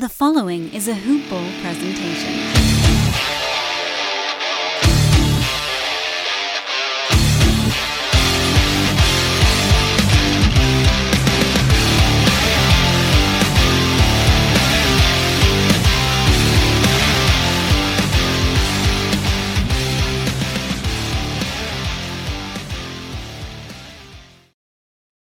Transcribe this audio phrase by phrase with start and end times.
[0.00, 2.32] The following is a Hoop Ball presentation.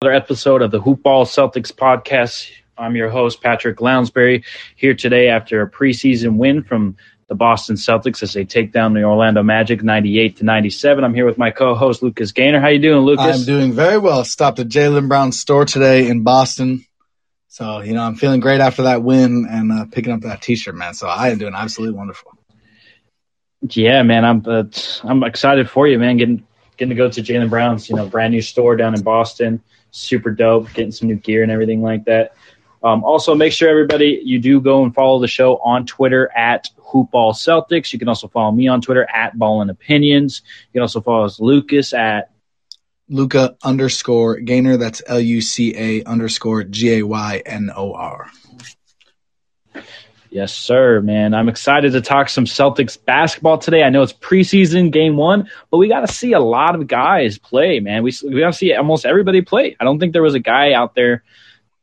[0.02, 2.50] Another episode of the Hoop Ball Celtics podcast.
[2.76, 4.44] I'm your host, Patrick Lounsbury,
[4.76, 6.96] here today after a preseason win from
[7.28, 11.04] the Boston Celtics as they take down the Orlando Magic 98 to 97.
[11.04, 12.60] I'm here with my co-host Lucas Gaynor.
[12.60, 13.40] How you doing, Lucas?
[13.40, 14.24] I'm doing very well.
[14.24, 16.84] Stopped at Jaylen Brown's store today in Boston.
[17.48, 20.74] So, you know, I'm feeling great after that win and uh, picking up that t-shirt,
[20.74, 20.94] man.
[20.94, 22.32] So I am doing absolutely wonderful.
[23.70, 24.64] Yeah, man, I'm uh,
[25.04, 26.18] I'm excited for you, man.
[26.18, 29.62] Getting getting to go to Jaylen Brown's, you know, brand new store down in Boston.
[29.90, 30.72] Super dope.
[30.74, 32.34] Getting some new gear and everything like that.
[32.84, 36.68] Um, also, make sure everybody you do go and follow the show on Twitter at
[36.78, 37.94] Hoopball Celtics.
[37.94, 40.42] You can also follow me on Twitter at Ball and Opinions.
[40.68, 42.30] You can also follow us Lucas at
[43.08, 44.76] Luca underscore Gaynor.
[44.76, 48.30] That's L U C A underscore G A Y N O R.
[50.28, 51.32] Yes, sir, man.
[51.32, 53.82] I'm excited to talk some Celtics basketball today.
[53.84, 57.38] I know it's preseason game one, but we got to see a lot of guys
[57.38, 58.02] play, man.
[58.02, 59.76] We, we got to see almost everybody play.
[59.78, 61.22] I don't think there was a guy out there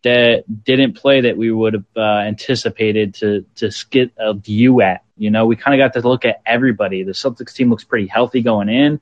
[0.04, 5.04] that didn't play that we would have uh, anticipated to to get a view at.
[5.18, 7.04] You know, we kind of got to look at everybody.
[7.04, 9.00] The Celtics team looks pretty healthy going in,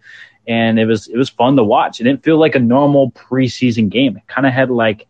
[0.47, 2.01] and it was it was fun to watch.
[2.01, 4.17] It didn't feel like a normal preseason game.
[4.17, 5.07] It kind of had like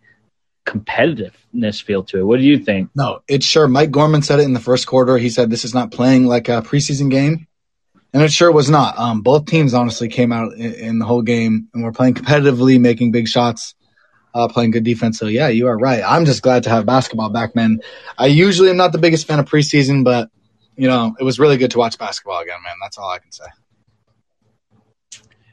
[0.66, 2.24] competitiveness feel to it.
[2.24, 2.92] What do you think?
[2.96, 3.68] No, it's sure.
[3.68, 5.18] Mike Gorman said it in the first quarter.
[5.18, 7.48] He said this is not playing like a preseason game.
[8.12, 8.98] And it sure was not.
[8.98, 12.80] Um, both teams honestly came out in, in the whole game and were playing competitively,
[12.80, 13.76] making big shots
[14.34, 15.18] uh, playing good defense.
[15.18, 16.04] So yeah, you are right.
[16.06, 17.82] I'm just glad to have basketball back, man.
[18.18, 20.30] I usually am not the biggest fan of preseason, but
[20.76, 22.76] you know, it was really good to watch basketball again, man.
[22.82, 23.46] That's all I can say.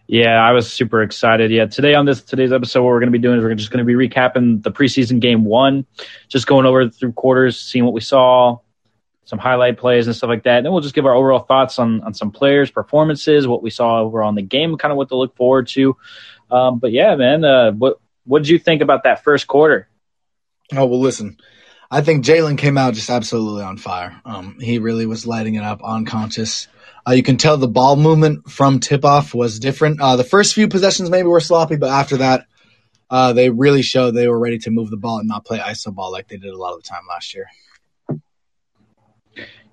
[0.08, 1.50] Yeah, I was super excited.
[1.50, 3.72] Yeah, today on this today's episode, what we're going to be doing is we're just
[3.72, 5.84] going to be recapping the preseason game one,
[6.28, 8.58] just going over through quarters, seeing what we saw,
[9.24, 10.58] some highlight plays and stuff like that.
[10.58, 13.70] And then we'll just give our overall thoughts on on some players' performances, what we
[13.70, 15.96] saw over on the game, kind of what to look forward to.
[16.52, 19.88] Um, but yeah, man, uh, what what did you think about that first quarter?
[20.72, 21.38] Oh well, listen.
[21.90, 24.20] I think Jaylen came out just absolutely on fire.
[24.24, 26.66] Um, he really was lighting it up, unconscious.
[27.08, 30.00] Uh, you can tell the ball movement from tip off was different.
[30.00, 32.46] Uh, the first few possessions maybe were sloppy, but after that,
[33.08, 35.94] uh, they really showed they were ready to move the ball and not play iso
[35.94, 37.46] ball like they did a lot of the time last year.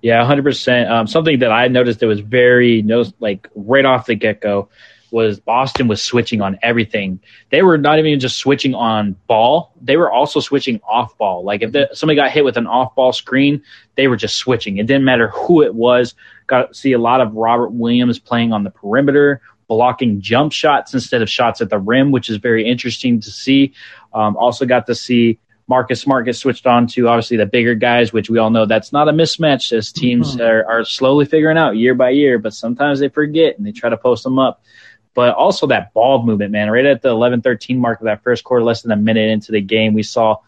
[0.00, 1.08] Yeah, hundred um, percent.
[1.08, 4.68] Something that I noticed that was very no, like right off the get go
[5.14, 7.20] was Boston was switching on everything.
[7.50, 11.44] They were not even just switching on ball; they were also switching off ball.
[11.44, 13.62] Like if the, somebody got hit with an off ball screen,
[13.94, 14.78] they were just switching.
[14.78, 16.16] It didn't matter who it was.
[16.48, 20.92] Got to see a lot of Robert Williams playing on the perimeter, blocking jump shots
[20.92, 23.72] instead of shots at the rim, which is very interesting to see.
[24.12, 25.38] Um, also got to see
[25.68, 28.92] Marcus Smart get switched on to obviously the bigger guys, which we all know that's
[28.92, 30.42] not a mismatch as teams mm-hmm.
[30.42, 33.88] are, are slowly figuring out year by year, but sometimes they forget and they try
[33.88, 34.62] to post them up
[35.14, 36.70] but also that ball movement, man.
[36.70, 39.52] Right at the 11 13 mark of that first quarter, less than a minute into
[39.52, 40.38] the game, we saw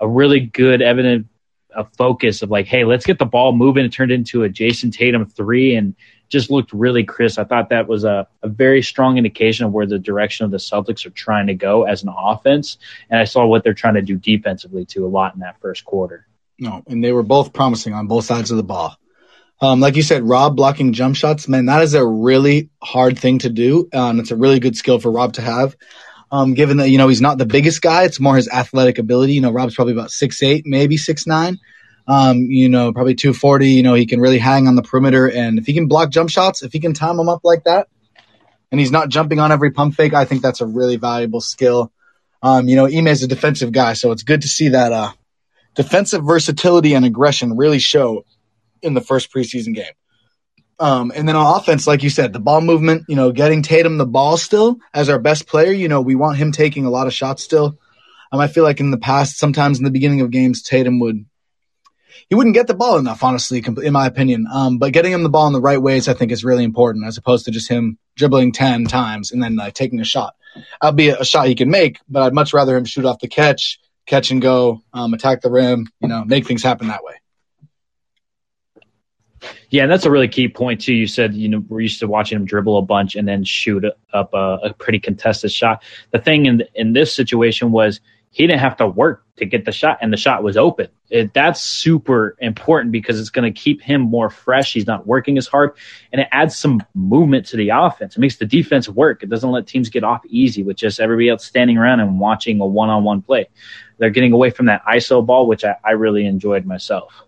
[0.00, 1.26] a really good evident
[1.74, 3.84] a focus of like, hey, let's get the ball moving.
[3.84, 5.94] It turned into a Jayson Tatum three and
[6.28, 7.38] just looked really crisp.
[7.38, 10.56] I thought that was a, a very strong indication of where the direction of the
[10.56, 12.78] Celtics are trying to go as an offense.
[13.10, 15.84] And I saw what they're trying to do defensively too a lot in that first
[15.84, 16.26] quarter.
[16.58, 18.96] No, and they were both promising on both sides of the ball.
[19.60, 23.38] Um, like you said, Rob blocking jump shots, man, that is a really hard thing
[23.40, 23.88] to do.
[23.92, 25.76] Um, it's a really good skill for Rob to have.
[26.30, 29.34] Um, given that, you know, he's not the biggest guy, it's more his athletic ability.
[29.34, 31.58] You know, Rob's probably about six eight, maybe six nine.
[32.06, 33.68] Um, you know, probably 240.
[33.68, 35.30] You know, he can really hang on the perimeter.
[35.30, 37.88] And if he can block jump shots, if he can time them up like that,
[38.70, 41.92] and he's not jumping on every pump fake, I think that's a really valuable skill.
[42.42, 45.12] Um, you know, Ime is a defensive guy, so it's good to see that uh,
[45.74, 48.24] defensive versatility and aggression really show
[48.82, 49.92] in the first preseason game.
[50.80, 53.96] Um, and then on offense, like you said, the ball movement, you know, getting Tatum
[53.96, 57.06] the ball still as our best player, you know, we want him taking a lot
[57.06, 57.78] of shots still.
[58.32, 61.24] Um, I feel like in the past, sometimes in the beginning of games, Tatum would,
[62.28, 64.46] he wouldn't get the ball enough, honestly, in my opinion.
[64.52, 67.06] Um, but getting him the ball in the right ways, I think, is really important
[67.06, 70.34] as opposed to just him dribbling 10 times and then uh, taking a shot.
[70.82, 73.78] Albeit a shot he can make, but I'd much rather him shoot off the catch,
[74.06, 77.14] catch and go, um, attack the rim, you know, make things happen that way.
[79.70, 80.94] Yeah, and that's a really key point too.
[80.94, 83.84] You said you know we're used to watching him dribble a bunch and then shoot
[84.12, 85.82] up a, a pretty contested shot.
[86.10, 88.00] The thing in in this situation was
[88.34, 90.88] he didn't have to work to get the shot, and the shot was open.
[91.08, 94.72] It, that's super important because it's going to keep him more fresh.
[94.72, 95.76] He's not working as hard,
[96.12, 98.16] and it adds some movement to the offense.
[98.16, 99.22] It makes the defense work.
[99.22, 102.60] It doesn't let teams get off easy with just everybody else standing around and watching
[102.60, 103.48] a one on one play.
[103.98, 107.23] They're getting away from that ISO ball, which I, I really enjoyed myself.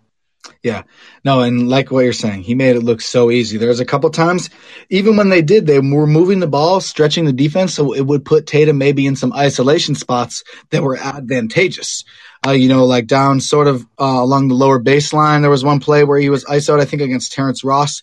[0.63, 0.83] Yeah,
[1.25, 3.57] no, and like what you're saying, he made it look so easy.
[3.57, 4.51] There was a couple times,
[4.91, 8.25] even when they did, they were moving the ball, stretching the defense, so it would
[8.25, 12.05] put Tatum maybe in some isolation spots that were advantageous.
[12.47, 15.41] Uh, you know, like down sort of uh, along the lower baseline.
[15.41, 18.03] There was one play where he was isoed, I think, against Terrence Ross.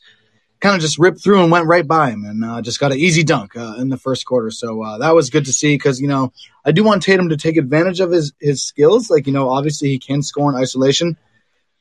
[0.59, 2.97] Kind of just ripped through and went right by him, and uh, just got an
[2.97, 4.51] easy dunk uh, in the first quarter.
[4.51, 6.31] So uh, that was good to see because you know
[6.63, 9.09] I do want Tatum to take advantage of his his skills.
[9.09, 11.17] Like you know, obviously he can score in isolation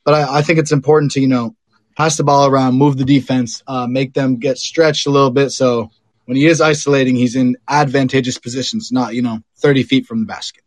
[0.03, 1.55] but I, I, think it's important to, you know,
[1.95, 5.51] pass the ball around, move the defense, uh, make them get stretched a little bit.
[5.51, 5.91] So
[6.25, 10.25] when he is isolating, he's in advantageous positions, not, you know, 30 feet from the
[10.25, 10.63] basket.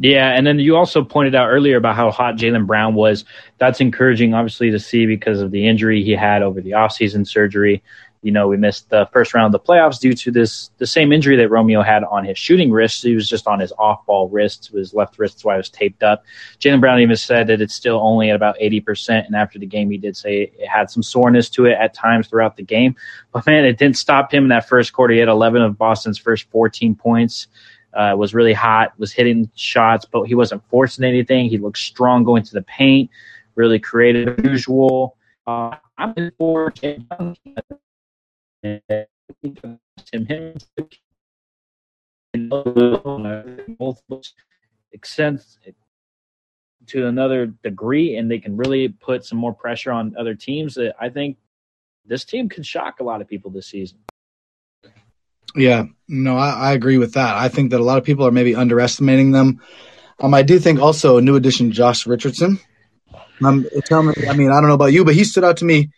[0.00, 3.24] Yeah, and then you also pointed out earlier about how hot Jaylen Brown was.
[3.58, 7.82] That's encouraging, obviously, to see because of the injury he had over the offseason surgery.
[8.22, 11.12] You know, we missed the first round of the playoffs due to this the same
[11.12, 13.02] injury that Romeo had on his shooting wrist.
[13.04, 16.02] He was just on his off ball wrist, his left wrist, why it was taped
[16.02, 16.24] up.
[16.58, 19.66] Jaylen Brown even said that it's still only at about eighty percent, and after the
[19.66, 22.96] game, he did say it had some soreness to it at times throughout the game.
[23.32, 25.14] But man, it didn't stop him in that first quarter.
[25.14, 27.46] He had eleven of Boston's first fourteen points.
[27.94, 31.48] Uh, was really hot, was hitting shots, but he wasn't forcing anything.
[31.48, 33.10] He looked strong going to the paint,
[33.54, 35.16] really creative, usual.
[35.46, 36.72] Uh, I'm in for
[38.62, 40.58] Tim
[43.78, 44.02] both
[44.92, 45.58] extends
[46.86, 50.74] to another degree, and they can really put some more pressure on other teams.
[50.74, 51.36] That I think
[52.06, 53.98] this team could shock a lot of people this season.
[55.54, 57.34] Yeah, no, I, I, agree with that.
[57.34, 59.62] I think that a lot of people are maybe underestimating them.
[60.20, 62.58] Um, I do think also a new addition, Josh Richardson.
[63.42, 65.64] Um, tell me, I mean, I don't know about you, but he stood out to
[65.64, 65.90] me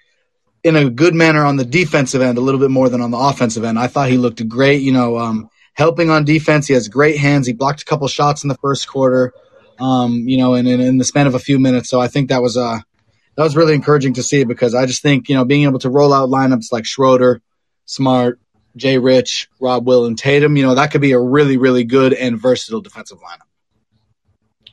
[0.63, 3.19] in a good manner on the defensive end, a little bit more than on the
[3.19, 3.79] offensive end.
[3.79, 6.67] I thought he looked great, you know, um, helping on defense.
[6.67, 7.47] He has great hands.
[7.47, 9.33] He blocked a couple shots in the first quarter,
[9.79, 11.89] um, you know, in, in, the span of a few minutes.
[11.89, 12.79] So I think that was, uh,
[13.37, 15.91] that was really encouraging to see because I just think, you know, being able to
[15.91, 17.41] roll out lineups like Schroeder,
[17.87, 18.39] Smart,
[18.77, 22.13] Jay Rich, Rob Will, and Tatum, you know, that could be a really, really good
[22.13, 23.47] and versatile defensive lineup.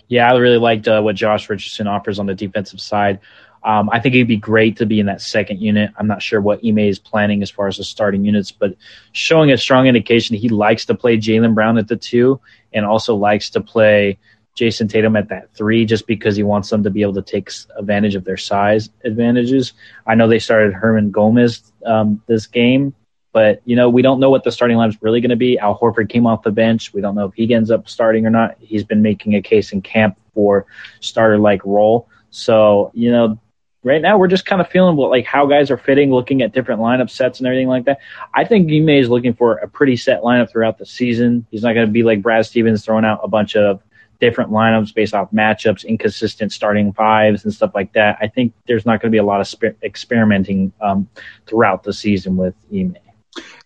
[0.09, 3.19] Yeah, I really liked uh, what Josh Richardson offers on the defensive side.
[3.63, 5.91] Um, I think it'd be great to be in that second unit.
[5.97, 8.75] I'm not sure what Ime is planning as far as the starting units, but
[9.11, 12.39] showing a strong indication he likes to play Jaylen Brown at the two
[12.73, 14.17] and also likes to play
[14.57, 17.51] Jayson Tatum at that three just because he wants them to be able to take
[17.77, 19.73] advantage of their size advantages.
[20.05, 22.95] I know they started Hernangomez um, this game,
[23.31, 25.59] but you know we don't know what the starting line is really going to be.
[25.59, 26.91] Al Horford came off the bench.
[26.91, 28.55] We don't know if he ends up starting or not.
[28.59, 30.65] He's been making a case in camp for
[31.01, 32.09] starter like role.
[32.31, 33.39] So you know
[33.83, 36.53] right now we're just kind of feeling what like how guys are fitting, looking at
[36.53, 37.99] different lineup sets and everything like that.
[38.33, 41.45] I think Ime is looking for a pretty set lineup throughout the season.
[41.51, 43.81] He's not going to be like Brad Stevens throwing out a bunch of
[44.19, 48.17] different lineups based off matchups, inconsistent starting fives and stuff like that.
[48.19, 51.07] I think there's not going to be a lot of spe- experimenting um,
[51.45, 52.97] throughout the season with Ime.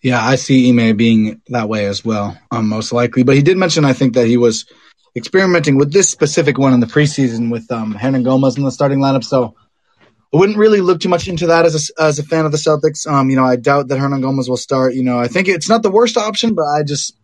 [0.01, 3.23] Yeah, I see Ime being that way as well, um, most likely.
[3.23, 4.65] But he did mention, I think, that he was
[5.15, 9.23] experimenting with this specific one in the preseason with um, Hernangomez in the starting lineup.
[9.23, 9.55] So
[10.33, 12.57] I wouldn't really look too much into that as a, as a fan of the
[12.57, 13.05] Celtics.
[13.05, 14.93] Um, you know, I doubt that Hernangomez will start.
[14.93, 17.15] You know, I think it's not the worst option, but I just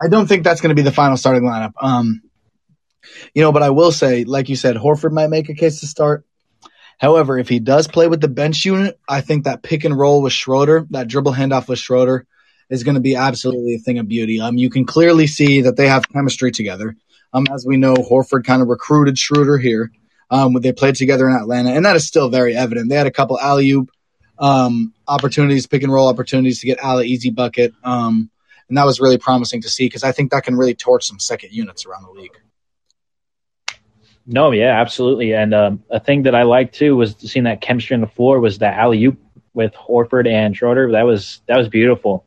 [0.00, 1.72] I don't think that's going to be the final starting lineup.
[1.80, 2.22] Um,
[3.34, 5.86] you know, but I will say, like you said, Horford might make a case to
[5.86, 6.24] start.
[6.98, 10.20] However, if he does play with the bench unit, I think that pick and roll
[10.20, 12.26] with Schroeder, that dribble handoff with Schroeder,
[12.68, 14.40] is going to be absolutely a thing of beauty.
[14.40, 16.96] Um, you can clearly see that they have chemistry together.
[17.32, 19.90] Um, as we know, Horford kind of recruited Schroeder here
[20.30, 22.88] um, they played together in Atlanta, and that is still very evident.
[22.88, 23.90] They had a couple alley oop
[24.38, 28.30] um, opportunities, pick and roll opportunities to get of easy bucket, um,
[28.68, 31.18] and that was really promising to see because I think that can really torch some
[31.18, 32.38] second units around the league.
[34.26, 35.34] No, yeah, absolutely.
[35.34, 38.38] And um, a thing that I liked too was seeing that chemistry on the floor
[38.38, 39.18] was that alley oop
[39.54, 40.92] with Horford and Schroeder.
[40.92, 42.24] That was that was beautiful.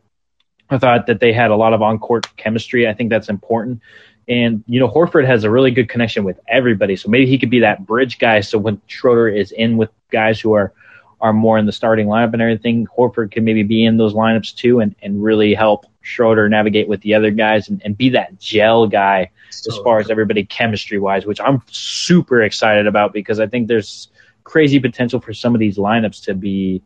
[0.69, 2.87] I thought that they had a lot of on court chemistry.
[2.87, 3.81] I think that's important
[4.27, 6.95] and, you know, Horford has a really good connection with everybody.
[6.95, 8.41] So maybe he could be that bridge guy.
[8.41, 10.73] So when Schroeder is in with guys who are,
[11.19, 14.55] are more in the starting lineup and everything, Horford could maybe be in those lineups
[14.55, 18.39] too and, and really help Schroeder navigate with the other guys and, and be that
[18.39, 23.39] gel guy so, as far as everybody chemistry wise, which I'm super excited about because
[23.39, 24.09] I think there's
[24.43, 26.81] crazy potential for some of these lineups to be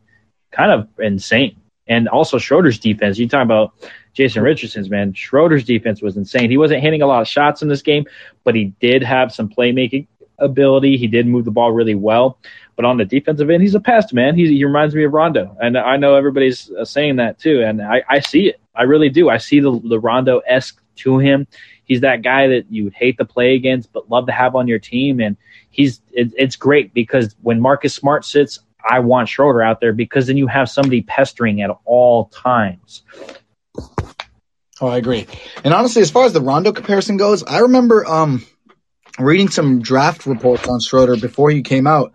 [0.52, 1.56] kind of insane
[1.88, 3.18] And also Schroeder's defense.
[3.18, 3.74] You talk about
[4.12, 5.12] Jason Richardson's man.
[5.14, 6.50] Schroeder's defense was insane.
[6.50, 8.04] He wasn't hitting a lot of shots in this game,
[8.44, 10.06] but he did have some playmaking
[10.38, 10.96] ability.
[10.96, 12.38] He did move the ball really well.
[12.76, 14.36] But on the defensive end, he's a pest, man.
[14.36, 15.56] He, he reminds me of Rondo.
[15.60, 17.62] And I know everybody's uh, saying that too.
[17.62, 18.60] And I, I see it.
[18.74, 19.28] I really do.
[19.28, 21.46] I see the, the Rondo esque to him.
[21.84, 24.68] He's that guy that you would hate to play against, but love to have on
[24.68, 25.20] your team.
[25.20, 25.36] And
[25.70, 30.26] he's it, it's great because when Marcus Smart sits, I want Schroeder out there because
[30.26, 33.02] then you have somebody pestering at all times.
[34.80, 35.26] Oh, I agree.
[35.64, 38.46] And honestly, as far as the Rondo comparison goes, I remember um,
[39.18, 42.12] reading some draft reports on Schroeder before he came out.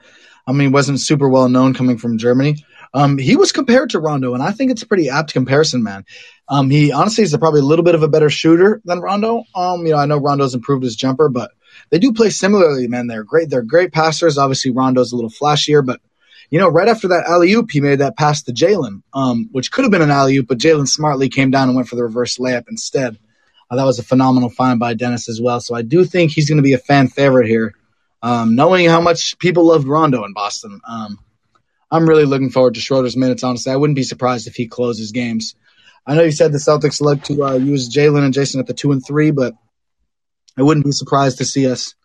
[0.48, 2.64] I mean, he wasn't super well known coming from Germany.
[2.94, 6.06] Um, he was compared to Rondo, and I think it's a pretty apt comparison, man.
[6.48, 9.44] Um, he honestly is probably a little bit of a better shooter than Rondo.
[9.56, 11.52] Um, you know, I know Rondo's improved his jumper, but
[11.90, 13.08] they do play similarly, man.
[13.08, 13.50] They're great.
[13.50, 14.38] They're great passers.
[14.38, 16.02] Obviously, Rondo's a little flashier, but
[16.50, 19.72] you know, right after that alley oop, he made that pass to Jaylen, um, which
[19.72, 22.04] could have been an alley oop, but Jaylen smartly came down and went for the
[22.04, 23.18] reverse layup instead.
[23.70, 25.60] Uh, that was a phenomenal find by Dennis as well.
[25.60, 27.74] So I do think he's going to be a fan favorite here,
[28.22, 30.80] um, knowing how much people loved Rondo in Boston.
[30.88, 31.20] Um,
[31.90, 33.44] I'm really looking forward to Schroeder's minutes.
[33.44, 35.56] Honestly, I wouldn't be surprised if he closes games.
[36.06, 38.74] I know you said the Celtics like to uh, use Jaylen and Jayson at the
[38.74, 39.54] two and three, but
[40.58, 41.96] I wouldn't be surprised to see us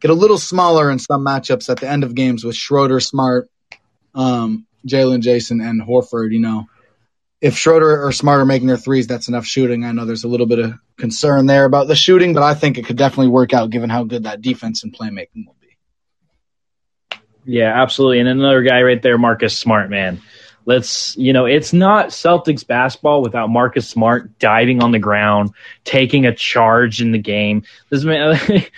[0.00, 3.48] get a little smaller in some matchups at the end of games with Schroeder, Smart,
[4.16, 6.32] um, Jaylen, Jayson, and Horford.
[6.32, 6.66] You know,
[7.40, 9.84] if Schroeder or Smart are making their threes, that's enough shooting.
[9.84, 12.78] I know there's a little bit of concern there about the shooting, but I think
[12.78, 15.66] it could definitely work out given how good that defense and playmaking will be.
[17.44, 18.20] Yeah, absolutely.
[18.20, 20.20] And another guy right there, Marcus Smart, man.
[20.64, 25.50] Let's, you know, it's not Celtics basketball without Marcus Smart diving on the ground,
[25.84, 27.62] taking a charge in the game.
[27.88, 28.36] This man,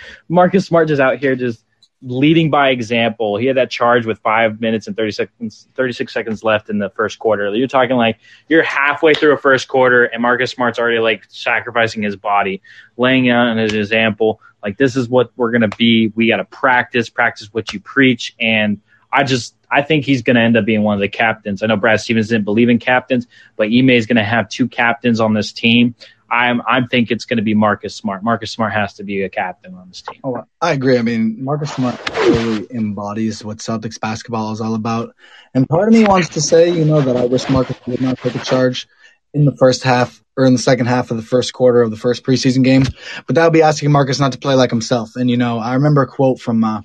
[0.29, 1.63] Marcus Smart just out here just
[2.01, 3.37] leading by example.
[3.37, 6.89] He had that charge with five minutes and 30 seconds, 36 seconds left in the
[6.89, 7.53] first quarter.
[7.53, 12.03] You're talking like you're halfway through a first quarter and Marcus Smart's already like sacrificing
[12.03, 12.61] his body,
[12.95, 14.39] laying out an example.
[14.63, 16.11] Like this is what we're going to be.
[16.15, 18.35] We got to practice, practice what you preach.
[18.39, 18.79] And
[19.11, 21.63] I just, I think he's going to end up being one of the captains.
[21.63, 24.67] I know Brad Stevens didn't believe in captains, but Ime is going to have two
[24.67, 25.95] captains on this team.
[26.31, 28.23] I'm I'm think it's going to be Marcus Smart.
[28.23, 30.19] Marcus Smart has to be a captain on this team.
[30.23, 30.97] Oh, I agree.
[30.97, 35.15] I mean, Marcus Smart really embodies what Celtics basketball is all about.
[35.53, 38.17] And part of me wants to say, you know, that I wish Marcus would not
[38.19, 38.87] take a charge
[39.33, 41.97] in the first half or in the second half of the first quarter of the
[41.97, 42.83] first preseason game.
[43.27, 45.15] But that would be asking Marcus not to play like himself.
[45.15, 46.81] And you know, I remember a quote from uh,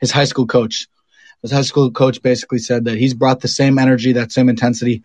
[0.00, 0.86] his high school coach.
[1.42, 5.02] His high school coach basically said that he's brought the same energy, that same intensity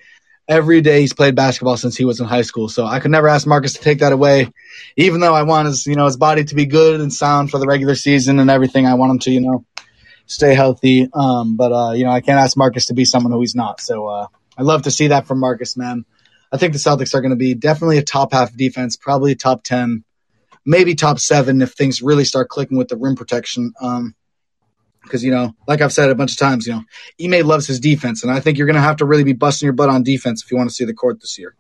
[0.49, 2.67] every day he's played basketball since he was in high school.
[2.67, 4.51] So I could never ask Marcus to take that away,
[4.97, 7.59] even though I want his, you know, his body to be good and sound for
[7.59, 8.87] the regular season and everything.
[8.87, 9.65] I want him to, you know,
[10.25, 11.07] stay healthy.
[11.13, 13.79] Um, but, uh, you know, I can't ask Marcus to be someone who he's not.
[13.79, 14.27] So, uh,
[14.57, 16.03] I love to see that from Marcus, man.
[16.51, 19.63] I think the Celtics are going to be definitely a top half defense, probably top
[19.63, 20.03] 10,
[20.65, 23.71] maybe top seven if things really start clicking with the rim protection.
[23.79, 24.15] Um,
[25.09, 26.83] because you know, like I've said a bunch of times, you know,
[27.21, 29.65] Ime loves his defense, and I think you're going to have to really be busting
[29.65, 31.55] your butt on defense if you want to see the court this year.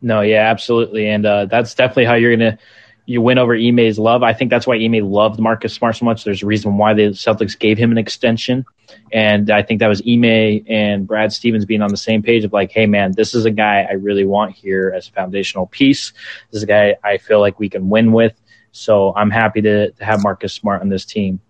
[0.00, 2.58] No, yeah, absolutely, and uh, that's definitely how you're going to
[3.04, 4.22] you win over Ime's love.
[4.22, 6.24] I think that's why Ime loved Marcus Smart so much.
[6.24, 8.64] There's a reason why the Celtics gave him an extension,
[9.12, 12.52] and I think that was Ime and Brad Stevens being on the same page of
[12.52, 16.12] like, hey man, this is a guy I really want here as a foundational piece.
[16.50, 18.40] This is a guy I feel like we can win with.
[18.72, 21.40] So I'm happy to, to have Marcus Smart on this team.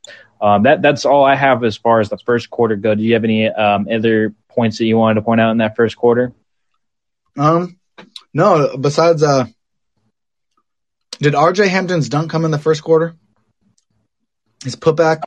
[0.41, 2.95] Um, that that's all I have as far as the first quarter go.
[2.97, 5.77] Do you have any um, other points that you wanted to point out in that
[5.77, 6.33] first quarter?
[7.39, 7.79] Um,
[8.35, 8.77] no.
[8.77, 9.47] Besides, uh,
[11.21, 11.69] did R.J.
[11.69, 13.15] Hampton's dunk come in the first quarter?
[14.65, 15.23] His putback.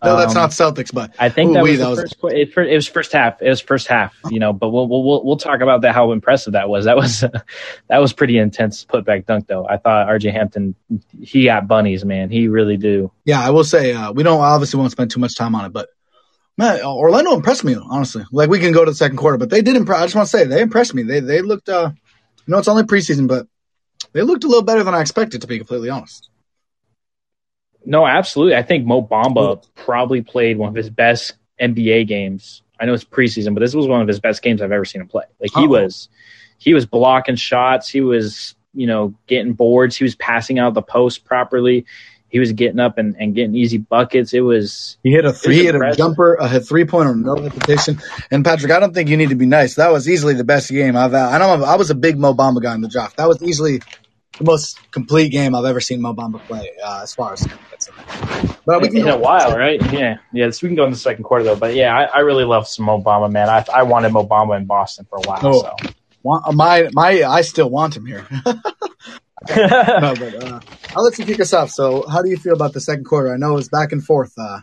[0.04, 2.74] No, that's um, not Celtics, but I think that, was that, was first, it, it,
[2.74, 3.42] was first half.
[3.42, 4.54] It was first half, you know.
[4.54, 5.94] But we'll we'll we'll talk about that.
[5.94, 6.86] How impressive that was.
[6.86, 7.20] That was
[7.88, 9.66] that was pretty intense putback dunk, though.
[9.68, 10.74] I thought RJ Hampton
[11.20, 12.30] he got bunnies, man.
[12.30, 13.12] He really do.
[13.26, 15.72] Yeah, I will say uh, we don't obviously won't spend too much time on it,
[15.74, 15.90] but
[16.56, 18.24] man, Orlando impressed me honestly.
[18.32, 20.00] Like we can go to the second quarter, but they did impress.
[20.00, 21.02] I just want to say they impressed me.
[21.02, 21.68] They they looked.
[21.68, 21.90] uh
[22.46, 23.46] You know, it's only preseason, but
[24.12, 25.42] they looked a little better than I expected.
[25.42, 26.29] To be completely honest.
[27.84, 28.56] No, absolutely.
[28.56, 32.62] I think Mo Bamba probably played one of his best NBA games.
[32.78, 35.02] I know it's preseason, but this was one of his best games I've ever seen
[35.02, 35.24] him play.
[35.40, 35.68] Like he oh.
[35.68, 36.08] was,
[36.58, 37.88] he was blocking shots.
[37.88, 39.96] He was, you know, getting boards.
[39.96, 41.84] He was passing out the post properly.
[42.30, 44.32] He was getting up and, and getting easy buckets.
[44.32, 47.34] It was he hit a three, he hit a jumper, a hit three pointer, no
[47.34, 48.00] repetition.
[48.30, 49.74] And Patrick, I don't think you need to be nice.
[49.74, 51.12] That was easily the best game I've.
[51.12, 53.16] I know I was a big Mo Bamba guy in the draft.
[53.16, 53.82] That was easily
[54.40, 57.46] the most complete game I've ever seen Mo Bamba play uh, as far as
[58.64, 59.80] but in, in a while, right?
[59.92, 60.50] Yeah, yeah.
[60.50, 61.56] So we can go in the second quarter though.
[61.56, 63.50] But yeah, I, I really love some Mo Bamba, man.
[63.50, 65.40] I I wanted Mo Bamba in Boston for a while.
[65.42, 65.90] Oh, so.
[66.22, 68.26] Want, my my I still want him here.
[68.46, 68.54] no,
[69.46, 70.60] but uh,
[70.96, 71.70] I'll let you kick us off.
[71.70, 73.32] So, how do you feel about the second quarter?
[73.32, 74.32] I know it was back and forth.
[74.38, 74.60] Uh,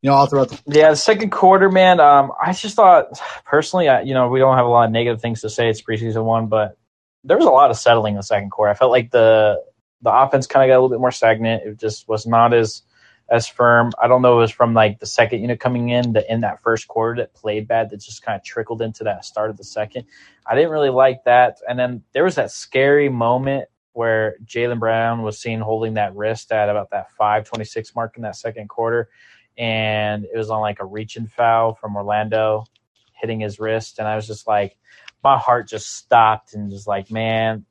[0.00, 2.00] you know, all throughout the yeah, the second quarter, man.
[2.00, 5.20] Um, I just thought personally, I, you know, we don't have a lot of negative
[5.20, 5.68] things to say.
[5.68, 6.78] It's preseason one, but
[7.24, 8.70] there was a lot of settling in the second quarter.
[8.70, 9.62] I felt like the
[10.02, 11.64] the offense kind of got a little bit more stagnant.
[11.64, 12.82] It just was not as
[13.30, 13.92] as firm.
[14.02, 16.62] I don't know it was from like the second unit coming in that in that
[16.62, 19.64] first quarter that played bad that just kind of trickled into that start of the
[19.64, 20.04] second.
[20.46, 21.58] I didn't really like that.
[21.68, 26.52] And then there was that scary moment where Jaylen Brown was seen holding that wrist
[26.52, 29.10] at about that 526 mark in that second quarter.
[29.58, 32.64] And it was on like a reach and foul from Orlando
[33.12, 33.98] hitting his wrist.
[33.98, 34.76] And I was just like,
[35.24, 37.66] my heart just stopped and just like, man,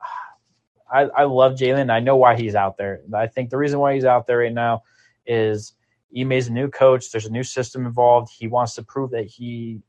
[0.91, 1.91] I, I love Jaylen.
[1.91, 3.01] I know why he's out there.
[3.13, 4.83] I think the reason why he's out there right now
[5.25, 5.73] is
[6.15, 7.11] Ime's a new coach.
[7.11, 8.31] There's a new system involved.
[8.37, 9.81] He wants to prove that he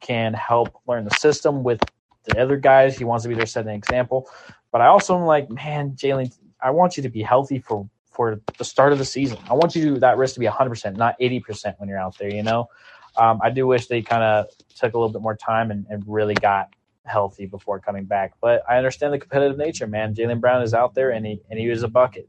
[0.00, 1.80] can help learn the system with
[2.24, 2.98] the other guys.
[2.98, 4.28] He wants to be there setting an example.
[4.72, 8.40] But I also am like, man, Jaylen, I want you to be healthy for for
[8.58, 9.38] the start of the season.
[9.50, 12.30] I want you to that risk to be 100%, not 80% when you're out there,
[12.30, 12.68] you know?
[13.16, 16.02] Um, I do wish they kind of took a little bit more time and, and
[16.06, 16.70] really got
[17.04, 18.34] healthy before coming back.
[18.40, 20.14] But I understand the competitive nature, man.
[20.14, 22.28] Jaylen Brown is out there and he and he was a bucket.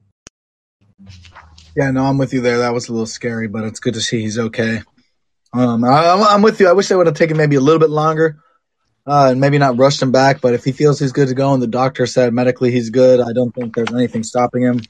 [1.75, 2.59] Yeah, no, I'm with you there.
[2.59, 4.81] That was a little scary, but it's good to see he's okay.
[5.51, 6.67] Um, I, am with you.
[6.67, 8.37] I wish they would have taken maybe a little bit longer,
[9.05, 10.41] uh, and maybe not rushed him back.
[10.41, 13.19] But if he feels he's good to go, and the doctor said medically he's good,
[13.19, 14.81] I don't think there's anything stopping him.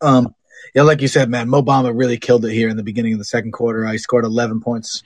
[0.00, 0.34] Um,
[0.74, 3.18] yeah, like you said, man, Mo Bamba really killed it here in the beginning of
[3.18, 3.86] the second quarter.
[3.86, 5.02] I scored 11 points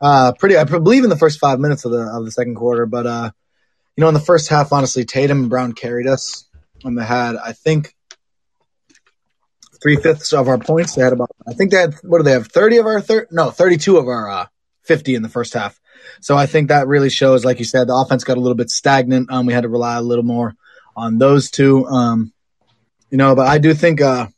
[0.00, 2.86] uh, pretty, I believe in the first five minutes of the of the second quarter.
[2.86, 3.30] But uh,
[3.96, 6.48] you know, in the first half, honestly, Tatum and Brown carried us,
[6.84, 7.94] and they had, I think,
[9.82, 10.94] three fifths of our points.
[10.94, 12.46] They had about, I think they had, what do they have?
[12.46, 14.46] Thirty of our third, no, thirty-two of our uh,
[14.82, 15.78] fifty in the first half.
[16.22, 18.70] So I think that really shows, like you said, the offense got a little bit
[18.70, 19.30] stagnant.
[19.30, 20.54] Um, we had to rely a little more
[20.96, 21.86] on those two.
[21.86, 22.32] Um,
[23.10, 24.28] you know, but I do think, uh,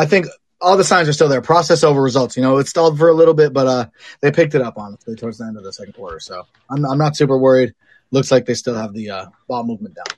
[0.00, 0.26] I think
[0.62, 1.42] all the signs are still there.
[1.42, 2.36] Process over results.
[2.36, 3.86] You know, it stalled for a little bit, but uh,
[4.22, 6.20] they picked it up honestly towards the end of the second quarter.
[6.20, 7.74] So I'm I'm not super worried.
[8.10, 10.16] Looks like they still have the uh, ball movement down.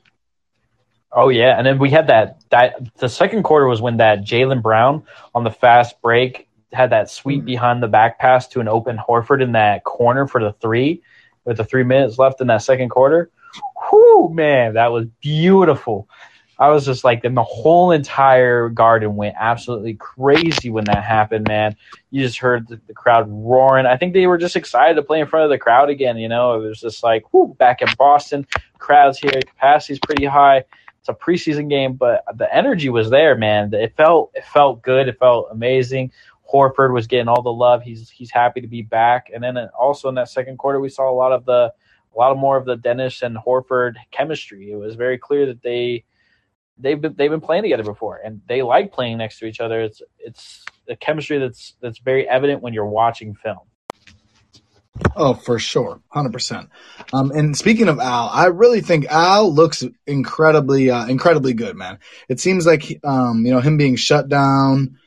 [1.11, 4.63] Oh yeah, and then we had that that the second quarter was when that Jaylen
[4.63, 5.03] Brown
[5.35, 7.47] on the fast break had that sweep mm.
[7.47, 11.03] behind the back pass to an open Horford in that corner for the three
[11.45, 13.31] with the three minutes left in that second quarter.
[13.91, 16.09] Whoo man, that was beautiful.
[16.63, 21.49] I was just like, then the whole entire garden went absolutely crazy when that happened,
[21.49, 21.75] man.
[22.13, 23.85] You just heard the, the, crowd roaring.
[23.85, 26.19] I think they were just excited to play in front of the crowd again.
[26.19, 28.47] You know, it was just like, whoo, back in Boston,
[28.79, 30.59] crowds here, capacity's pretty high.
[31.01, 33.75] It's a preseason game, but the energy was there, man.
[33.75, 35.09] It felt it felt good.
[35.09, 36.13] It felt amazing.
[36.49, 37.83] Horford was getting all the love.
[37.83, 39.33] He's he's happy to be back.
[39.35, 41.73] And then uh, also in that second quarter, we saw a lot of the
[42.15, 44.71] a lot of more of the Dennis and Horford chemistry.
[44.71, 46.05] It was very clear that they
[46.79, 49.81] they've been they've been playing together before and they like playing next to each other.
[49.81, 53.61] It's it's a chemistry that's that's very evident when you're watching film.
[55.17, 56.69] Oh, for sure, hundred percent.
[57.13, 61.99] Um, and speaking of Al, I really think Al looks incredibly, uh, incredibly good, man.
[62.29, 64.99] It seems like, um, you know, him being shut down,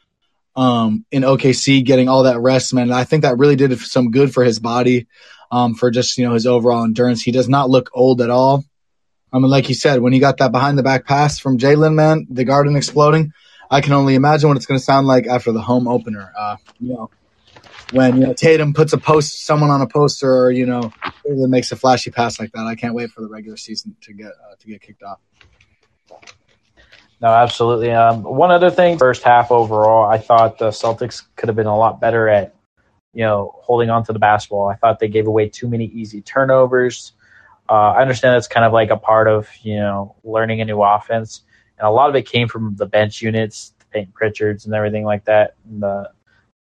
[0.56, 2.91] um, in OKC, getting all that rest, man.
[2.91, 5.08] I think that really did some good for his body,
[5.51, 7.21] um, for just you know his overall endurance.
[7.21, 8.63] He does not look old at all.
[9.36, 11.93] I mean, like you said, when he got that behind the back pass from Jaylen,
[11.93, 13.34] man, the garden exploding.
[13.69, 16.32] I can only imagine what it's going to sound like after the home opener.
[16.38, 17.10] Uh, you know,
[17.91, 20.93] when you know Tatum puts a post, someone on a poster, or you know,
[21.26, 22.65] makes a flashy pass like that.
[22.65, 25.19] I can't wait for the regular season to get uh, to get kicked off.
[27.19, 27.91] No, absolutely.
[27.91, 31.78] Um, one other thing, first half overall, I thought the Celtics could have been a
[31.78, 32.56] lot better at,
[33.13, 34.69] you know, holding on to the basketball.
[34.69, 37.13] I thought they gave away too many easy turnovers.
[37.69, 40.82] Uh, I understand that's kind of like a part of you know learning a new
[40.82, 41.41] offense,
[41.78, 45.25] and a lot of it came from the bench units, Payton Pritchards, and everything like
[45.25, 46.12] that in the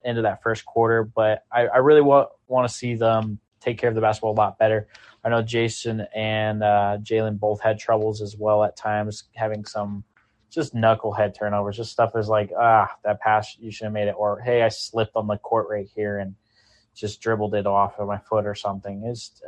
[0.04, 1.04] end of that first quarter.
[1.04, 4.34] But I, I really want want to see them take care of the basketball a
[4.34, 4.88] lot better.
[5.24, 10.04] I know Jayson and uh, Jaylen both had troubles as well at times, having some
[10.50, 14.14] just knucklehead turnovers, just stuff is like, ah, that pass you should have made it,
[14.16, 16.34] or hey, I slipped on the court right here and
[16.94, 19.04] just dribbled it off of my foot or something.
[19.04, 19.40] It's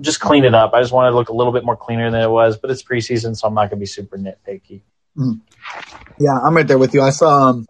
[0.00, 0.72] just clean it up.
[0.72, 2.82] I just want to look a little bit more cleaner than it was, but it's
[2.82, 4.82] preseason, so I'm not going to be super nitpicky.
[5.16, 5.40] Mm.
[6.18, 7.02] Yeah, I'm right there with you.
[7.02, 7.66] I saw um,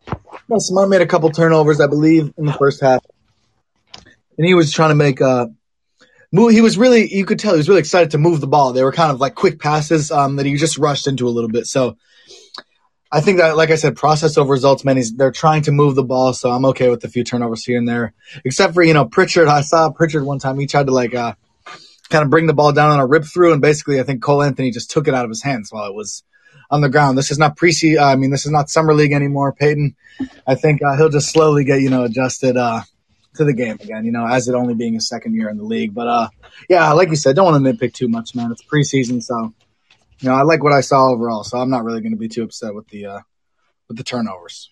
[0.58, 3.04] Simone made a couple turnovers, I believe, in the first half,
[4.38, 5.46] and he was trying to make uh,
[6.30, 8.72] move he was really you could tell he was really excited to move the ball.
[8.72, 11.50] They were kind of like quick passes um, that he just rushed into a little
[11.50, 11.66] bit.
[11.66, 11.96] So
[13.10, 14.96] I think that, like I said, process over results, man.
[14.96, 17.76] He's, they're trying to move the ball, so I'm okay with a few turnovers here
[17.76, 18.14] and there.
[18.44, 19.48] Except for you know Pritchard.
[19.48, 20.58] I saw Pritchard one time.
[20.58, 21.34] He tried to like uh,
[22.12, 24.42] kind of bring the ball down on a rip through, and basically I think Cole
[24.42, 26.22] Anthony just took it out of his hands while it was
[26.70, 27.18] on the ground.
[27.18, 29.52] This is not pre uh, I mean, this is not summer league anymore.
[29.52, 29.96] Payton,
[30.46, 32.82] I think uh, he'll just slowly get you know adjusted uh,
[33.34, 34.04] to the game again.
[34.04, 35.94] You know, as it only being his second year in the league.
[35.94, 36.28] But uh,
[36.68, 38.52] yeah, like you said, don't want to nitpick too much, man.
[38.52, 39.52] It's preseason, so
[40.20, 41.44] you know I like what I saw overall.
[41.44, 43.20] So I'm not really going to be too upset with the uh,
[43.88, 44.70] with the turnovers.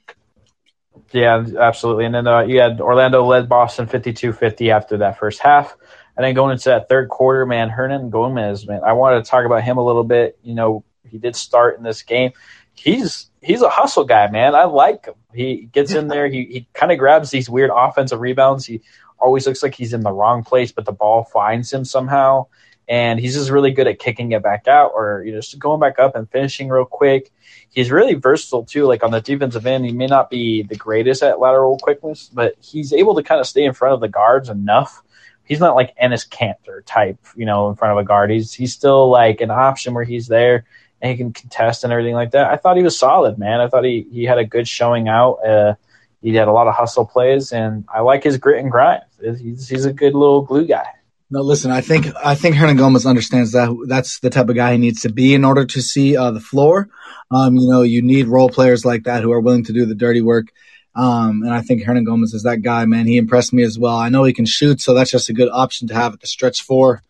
[1.12, 2.04] Yeah, absolutely.
[2.04, 5.76] And then uh, you had Orlando led Boston 52-50 after that first half.
[6.20, 9.62] And then going into that third quarter, man, Hernangomez, man, I wanted to talk about
[9.62, 10.38] him a little bit.
[10.42, 12.32] You know, he did start in this game.
[12.74, 14.54] He's he's a hustle guy, man.
[14.54, 15.14] I like him.
[15.32, 16.28] He gets in there.
[16.28, 18.66] He he kind of grabs these weird offensive rebounds.
[18.66, 18.82] He
[19.18, 22.48] always looks like he's in the wrong place, but the ball finds him somehow.
[22.86, 25.80] And he's just really good at kicking it back out or you know just going
[25.80, 27.32] back up and finishing real quick.
[27.70, 28.84] He's really versatile too.
[28.84, 32.56] Like on the defensive end, he may not be the greatest at lateral quickness, but
[32.60, 35.02] he's able to kind of stay in front of the guards enough
[35.50, 38.30] he's not like Enes Kanter type, you know, in front of a guard.
[38.30, 40.64] He's he's still like an option where he's there
[41.02, 42.46] and he can contest and everything like that.
[42.50, 43.60] I thought he was solid, man.
[43.60, 45.44] I thought he, he had a good showing out.
[45.44, 45.74] Uh,
[46.22, 49.02] he had a lot of hustle plays, and I like his grit and grind.
[49.20, 50.86] He's, he's a good little glue guy.
[51.30, 51.72] No, listen.
[51.72, 55.12] I think I think Hernangomez understands that that's the type of guy he needs to
[55.12, 56.88] be in order to see uh, the floor.
[57.30, 59.94] Um, you know, you need role players like that who are willing to do the
[59.94, 60.48] dirty work.
[60.94, 63.06] Um, and I think Hernangomez is that guy, man.
[63.06, 63.96] He impressed me as well.
[63.96, 66.26] I know he can shoot, so that's just a good option to have at the
[66.26, 67.02] stretch four.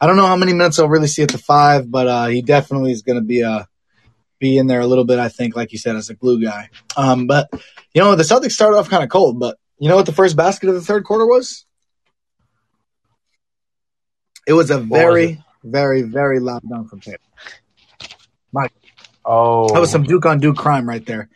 [0.00, 2.42] I don't know how many minutes I'll really see at the five, but uh, he
[2.42, 3.64] definitely is going to be a uh,
[4.38, 5.18] be in there a little bit.
[5.18, 6.68] I think, like you said, as a glue guy.
[6.96, 7.48] Um, but
[7.94, 10.36] you know, the Celtics started off kind of cold, but you know what the first
[10.36, 11.64] basket of the third quarter was?
[14.46, 17.20] It was a very, was very, very loud dunk from Tatum.
[18.52, 18.72] Mike.
[19.26, 21.28] Oh, that was some Duke on Duke crime right there.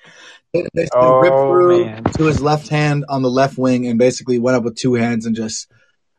[0.53, 2.05] They oh, ripped through man.
[2.05, 5.26] to his left hand on the left wing and basically went up with two hands
[5.26, 5.70] and just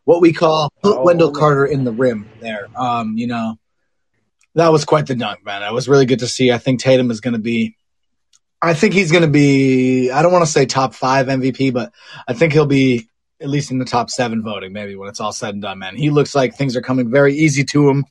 [0.05, 2.67] what we call put oh, Wendell Carter in the rim there.
[2.75, 3.57] Um, you know,
[4.55, 5.63] that was quite the dunk, man.
[5.63, 6.51] It was really good to see.
[6.51, 7.75] I think Tatum is going to be.
[8.61, 10.11] I think he's going to be.
[10.11, 11.91] I don't want to say top five MVP, but
[12.27, 13.09] I think he'll be
[13.41, 15.79] at least in the top seven voting, maybe when it's all said and done.
[15.79, 18.05] Man, he looks like things are coming very easy to him.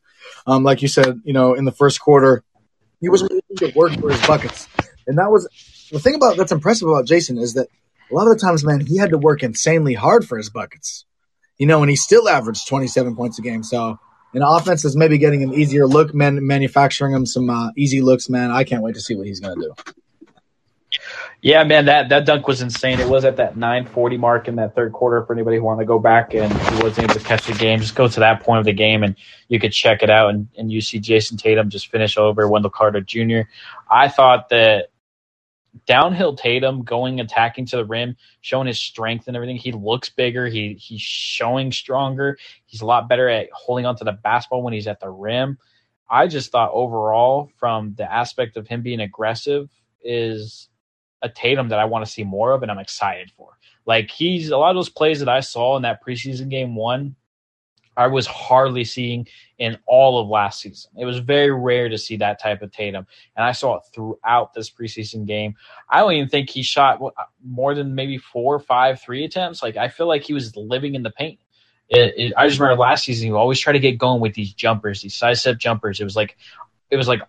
[0.46, 2.42] Um, like you said, you know, in the first quarter,
[3.00, 4.68] he was to work for his buckets,
[5.06, 5.48] and that was
[5.90, 7.68] the thing about that's impressive about Jayson is that
[8.10, 11.04] a lot of the times, man, he had to work insanely hard for his buckets
[11.60, 13.62] you know, and he still averaged 27 points a game.
[13.62, 14.00] So,
[14.32, 18.30] an offense is maybe getting an easier look, man, manufacturing him some uh, easy looks,
[18.30, 18.50] man.
[18.50, 19.92] I can't wait to see what he's going to do.
[21.42, 23.00] Yeah, man, that, that dunk was insane.
[23.00, 25.87] It was at that 940 mark in that third quarter for anybody who wanted to
[25.87, 27.81] go back and wasn't able to catch the game.
[27.81, 29.16] Just go to that point of the game and
[29.48, 32.70] you could check it out and, and you see Jayson Tatum just finish over Wendell
[32.70, 33.42] Carter Jr.
[33.90, 34.90] I thought that
[35.87, 39.57] downhill Tatum going attacking to the rim, showing his strength and everything.
[39.57, 40.48] He looks bigger.
[40.48, 42.38] He he's showing stronger.
[42.66, 45.59] He's a lot better at holding onto the basketball when he's at the rim.
[46.11, 49.70] I just thought overall, from the aspect of him being aggressive,
[50.05, 50.69] is
[51.22, 53.59] a Tatum that I want to see more of, and I'm excited for.
[53.87, 57.16] Like he's a lot of those plays that I saw in that preseason game one
[58.00, 59.26] I was hardly seeing
[59.59, 60.90] in all of last season.
[60.96, 63.06] It was very rare to see that type of Tatum,
[63.37, 65.54] and I saw it throughout this preseason game.
[65.88, 67.11] I don't even think he shot uh,
[67.44, 69.62] more than maybe four, five, three attempts.
[69.62, 71.40] Like I feel like he was living in the paint.
[71.88, 74.52] It, it, I just remember last season, he always tried to get going with these
[74.52, 76.00] jumpers, these side step jumpers.
[76.00, 76.37] It was like,
[76.88, 77.20] it was like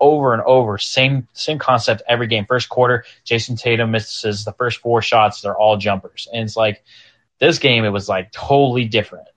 [0.00, 2.46] over and over, same same concept every game.
[2.46, 6.82] First quarter, Jayson Tatum misses the first four shots; they're all jumpers, and it's like
[7.38, 9.28] this game, it was like totally different.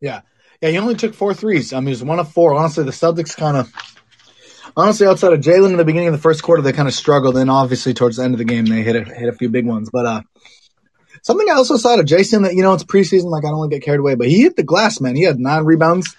[0.00, 0.22] Yeah.
[0.60, 1.72] Yeah, he only took four threes.
[1.72, 2.54] I mean, he was one of four.
[2.54, 3.72] Honestly, the Celtics kind of,
[4.76, 7.36] honestly, outside of Jaylen in the beginning of the first quarter, they kind of struggled.
[7.36, 9.66] Then, obviously, towards the end of the game, they hit a, hit a few big
[9.66, 9.88] ones.
[9.92, 10.22] But uh,
[11.22, 13.70] something I also saw to Jayson that, you know, it's preseason, like I don't want
[13.70, 15.14] to get carried away, but he hit the glass, man.
[15.14, 16.16] He had nine rebounds.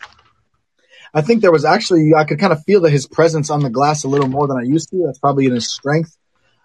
[1.13, 3.69] I think there was actually, I could kind of feel that his presence on the
[3.69, 5.04] glass a little more than I used to.
[5.06, 6.15] That's probably in his strength.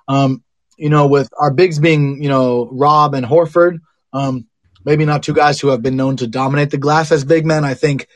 [0.07, 0.43] Um,
[0.77, 3.79] you know, with our bigs being, you know, Rob and Horford,
[4.13, 4.47] um,
[4.85, 7.65] maybe not two guys who have been known to dominate the glass as big men.
[7.65, 8.09] I think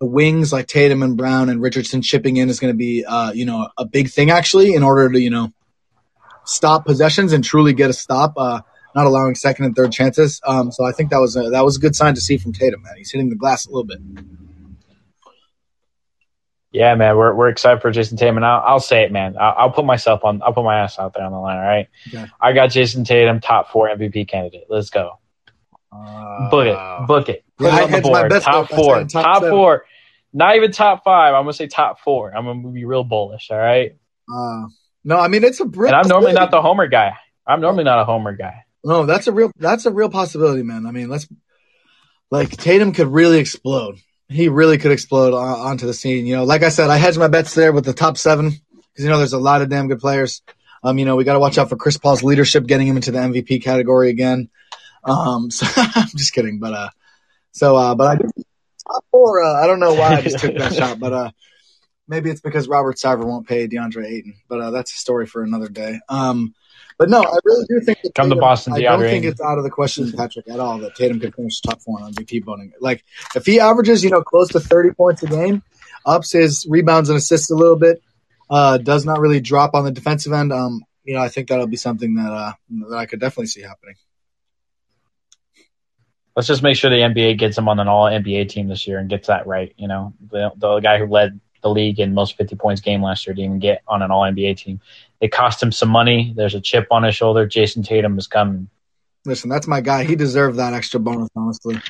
[0.00, 3.32] the wings like Tatum and Brown and Richardson chipping in is going to be, uh,
[3.32, 5.52] you know, a big thing actually in order to, you know,
[6.44, 8.60] stop possessions and truly get a stop, uh,
[8.94, 10.40] not allowing second and third chances.
[10.46, 12.52] Um, so I think that was a, that was a good sign to see from
[12.52, 12.94] Tatum, man.
[12.96, 13.98] He's hitting the glass a little bit.
[16.76, 19.36] Yeah, man, we're we're excited for Jayson Tatum, and I'll, I'll say it, man.
[19.40, 20.42] I'll, I'll, put myself on.
[20.42, 21.56] I'll put my ass out there on the line.
[21.56, 22.26] All right, okay.
[22.38, 24.64] I got Jayson Tatum, top four MVP candidate.
[24.68, 25.18] Let's go.
[25.90, 27.06] Uh, Book it.
[27.06, 27.44] Book it.
[27.56, 28.28] Put Yeah, it on the board.
[28.28, 29.04] bets Top though four.
[29.04, 29.86] top Top, four.
[30.34, 31.32] Not even top five.
[31.32, 32.36] I'm gonna say top four.
[32.36, 33.50] I'm gonna be real bullish.
[33.50, 33.96] All right.
[34.30, 34.66] uh,
[35.02, 37.14] no, I mean it's a real And I'm normally not the homer guy.
[37.46, 38.64] I'm normally not a homer guy.
[38.84, 40.84] No, that's a real that's a real possibility, man.
[40.84, 41.26] I mean, let's
[42.30, 43.96] like Tatum could really explode.
[44.28, 46.26] He really could explode on, onto the scene.
[46.26, 49.04] You know, like I said, I hedged my bets there with the top seven because
[49.04, 50.42] you know there's a lot of damn good players.
[50.82, 53.10] Um, you know, we got to watch out for Chris Paul's leadership, getting him into
[53.10, 54.48] the MVP category again.
[55.04, 56.90] Um, so I'm just kidding, but uh,
[57.52, 58.30] so uh, but I do
[58.92, 59.42] top four.
[59.42, 61.30] Uh, I don't know why I just took that shot, but uh,
[62.08, 65.42] maybe it's because Robert Sarver won't pay DeAndre Ayton, but uh, that's a story for
[65.42, 66.00] another day.
[66.08, 66.54] Um,
[66.98, 69.24] but no, I really do think that Come to Tatum- Boston, I don't DeAndre think
[69.26, 72.12] it's out of the question, Patrick, at all that Tatum could finish top four on
[72.12, 72.72] MVP voting.
[72.80, 73.04] Like
[73.34, 75.62] if he averages, you know, close to thirty points a game,
[76.06, 78.02] ups his rebounds and assists a little bit,
[78.48, 80.52] uh, does not really drop on the defensive end.
[80.52, 82.52] Um, you know, I think that'll be something that uh,
[82.88, 83.96] that I could definitely see happening.
[86.34, 88.98] Let's just make sure the NBA gets him on an all NBA team this year
[88.98, 89.72] and gets that right.
[89.78, 93.26] You know, the, the guy who led the league in most 50 points game last
[93.26, 94.80] year didn't even get on an all NBA team.
[95.20, 96.32] It cost him some money.
[96.36, 97.46] There's a chip on his shoulder.
[97.46, 98.68] Jayson Tatum is coming.
[99.24, 100.04] Listen, that's my guy.
[100.04, 101.80] He deserved that extra bonus, honestly.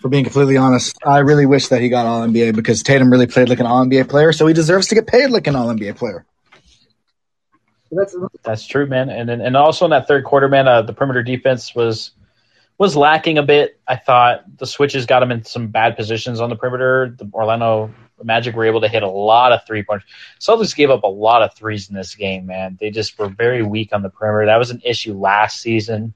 [0.00, 3.26] For being completely honest, I really wish that he got All NBA because Tatum really
[3.26, 5.68] played like an All NBA player, so he deserves to get paid like an All
[5.68, 6.24] NBA player.
[7.92, 9.10] That's That's true, man.
[9.10, 12.12] And then, and also in that third quarter, man, uh, the perimeter defense was
[12.78, 13.78] was lacking a bit.
[13.86, 17.14] I thought the switches got him in some bad positions on the perimeter.
[17.16, 17.94] The Orlando
[18.24, 20.08] Magic were able to hit a lot of three pointers.
[20.40, 22.76] Celtics gave up a lot of threes in this game, man.
[22.80, 24.46] They just were very weak on the perimeter.
[24.46, 26.14] That was an issue last season.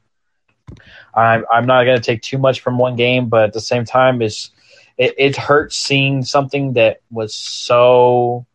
[1.14, 3.84] I'm I'm not going to take too much from one game, but at the same
[3.84, 4.50] time, it's
[4.98, 8.46] it, it hurts seeing something that was so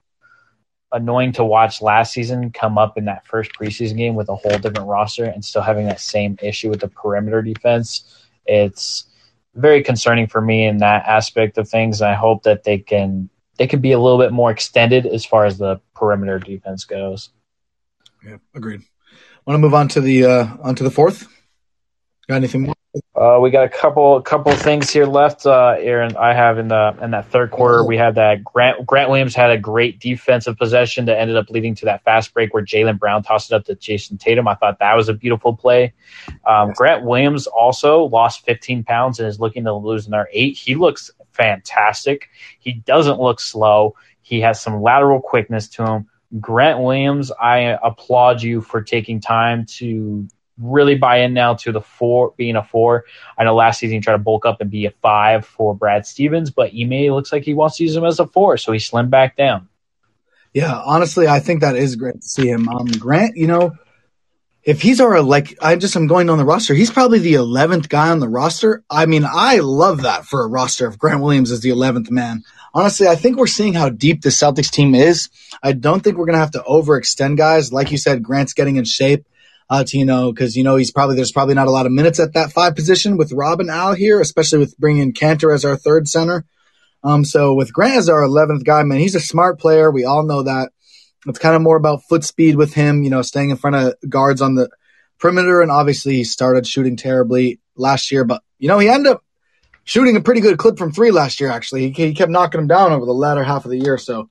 [0.92, 4.58] annoying to watch last season come up in that first preseason game with a whole
[4.58, 8.28] different roster and still having that same issue with the perimeter defense.
[8.46, 9.06] It's
[9.56, 12.02] very concerning for me in that aspect of things.
[12.02, 13.30] I hope that they can
[13.62, 17.30] they can be a little bit more extended as far as the perimeter defense goes.
[18.26, 18.82] yeah, agreed.
[19.46, 21.28] Want to move on to the uh, on to the fourth?
[22.28, 22.76] Got anything more?
[23.16, 25.46] Uh, we got a couple couple things here left.
[25.46, 29.12] Uh, Aaron, I have in the in that third quarter, we had that Grant Grant
[29.12, 32.66] Williams had a great defensive possession that ended up leading to that fast break where
[32.66, 34.48] Jaylen Brown tossed it up to Jayson Tatum.
[34.48, 35.94] I thought that was a beautiful play.
[36.48, 40.58] Um, Grant Williams also lost 15 pounds and is looking to lose another eight.
[40.58, 42.30] He looks fantastic.
[42.60, 43.96] He doesn't look slow.
[44.22, 46.08] He has some lateral quickness to him.
[46.40, 51.82] Grant Williams, I applaud you for taking time to really buy in now to the
[51.82, 53.06] four being a four.
[53.38, 56.06] I know last season he tried to bulk up and be a five for Brad
[56.06, 58.80] Stevens, but Ime looks like he wants to use him as a four, so he
[58.80, 59.68] slimmed back down.
[60.54, 62.68] Yeah, honestly, I think that is great to see him.
[62.68, 63.72] Um, Grant, you know,
[64.64, 66.74] if he's our like, I just I'm going on the roster.
[66.74, 68.84] He's probably the eleventh guy on the roster.
[68.90, 70.88] I mean, I love that for a roster.
[70.88, 72.44] If Grant Williams is the eleventh man,
[72.74, 75.30] honestly, I think we're seeing how deep the Celtics team is.
[75.64, 77.74] I don't think we're gonna have to overextend guys.
[77.74, 79.26] Like you said, Grant's getting in shape.
[79.70, 81.94] Uh, to you know, because you know he's probably there's probably not a lot of
[81.94, 85.64] minutes at that five position with Rob and Al here, especially with bringing Kanter as
[85.64, 86.46] our third center.
[87.04, 89.90] Um, so with Grant as our 11th guy, man, he's a smart player.
[89.90, 90.72] We all know that.
[91.28, 93.96] It's kind of more about foot speed with him, you know, staying in front of
[94.10, 94.70] guards on the
[95.20, 95.62] perimeter.
[95.62, 99.24] And obviously, he started shooting terribly last year, but, you know, he ended up
[99.84, 101.92] shooting a pretty good clip from three last year, actually.
[101.92, 103.98] He, he kept knocking him down over the latter half of the year.
[103.98, 104.30] So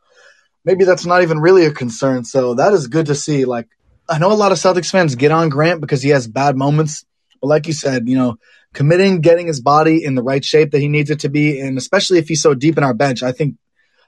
[0.64, 2.24] maybe that's not even really a concern.
[2.24, 3.44] So that is good to see.
[3.44, 3.68] Like,
[4.09, 7.05] I know a lot of Celtics fans get on Grant because he has bad moments.
[7.40, 8.37] But like you said, you know,
[8.74, 11.79] committing, getting his body in the right shape that he needs it to be, and
[11.79, 13.57] especially if he's so deep in our bench, I think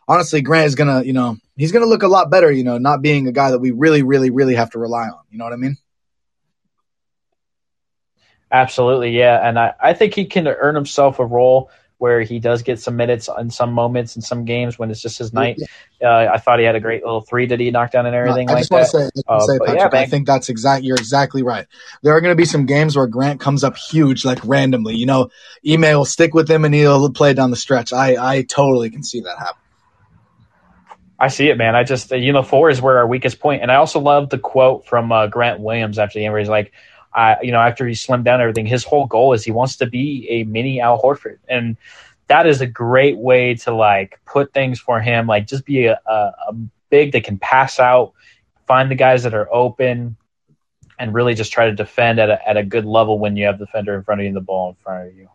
[0.09, 3.03] honestly Grant is gonna, you know, he's gonna look a lot better, you know, not
[3.03, 5.21] being a guy that we really, really, really have to rely on.
[5.31, 5.77] You know what I mean?
[8.51, 9.47] Absolutely, yeah.
[9.47, 11.71] And I, I think he can earn himself a role
[12.03, 15.19] where he does get some minutes in some moments in some games when it's just
[15.19, 15.57] his night.
[16.03, 18.51] Uh, I thought he had a great little three that he knocked down and everything
[18.51, 20.83] I like just want to say, Uh, say Patrick, yeah, I think that's exact.
[20.83, 21.65] You're exactly right.
[22.03, 24.97] There are going to be some games where Grant comes up huge, like randomly.
[24.97, 25.31] You know,
[25.65, 27.93] Ime will stick with him and he'll play down the stretch.
[27.93, 29.62] I, I totally can see that happen.
[31.23, 31.77] I see it, man.
[31.77, 33.63] I just, you know, four is where our weakest point.
[33.63, 36.49] And I also love the quote from uh, Grant Williams after the end where he's
[36.49, 36.73] like,
[37.15, 39.87] I, you know, after he slimmed down everything, his whole goal is he wants to
[39.87, 41.39] be a mini Al Horford.
[41.49, 41.77] And
[42.27, 45.29] that is a great way to like put things for him.
[45.29, 46.55] Like just be a, a, a
[46.91, 48.15] big that can pass out,
[48.67, 50.17] find the guys that are open,
[50.99, 53.61] and really just try to defend at a, at a good level when you have
[53.61, 55.29] the defender in front of you and the ball in front of you.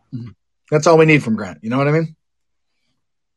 [0.69, 1.59] That's all we need from Grant.
[1.61, 2.16] You know what I mean?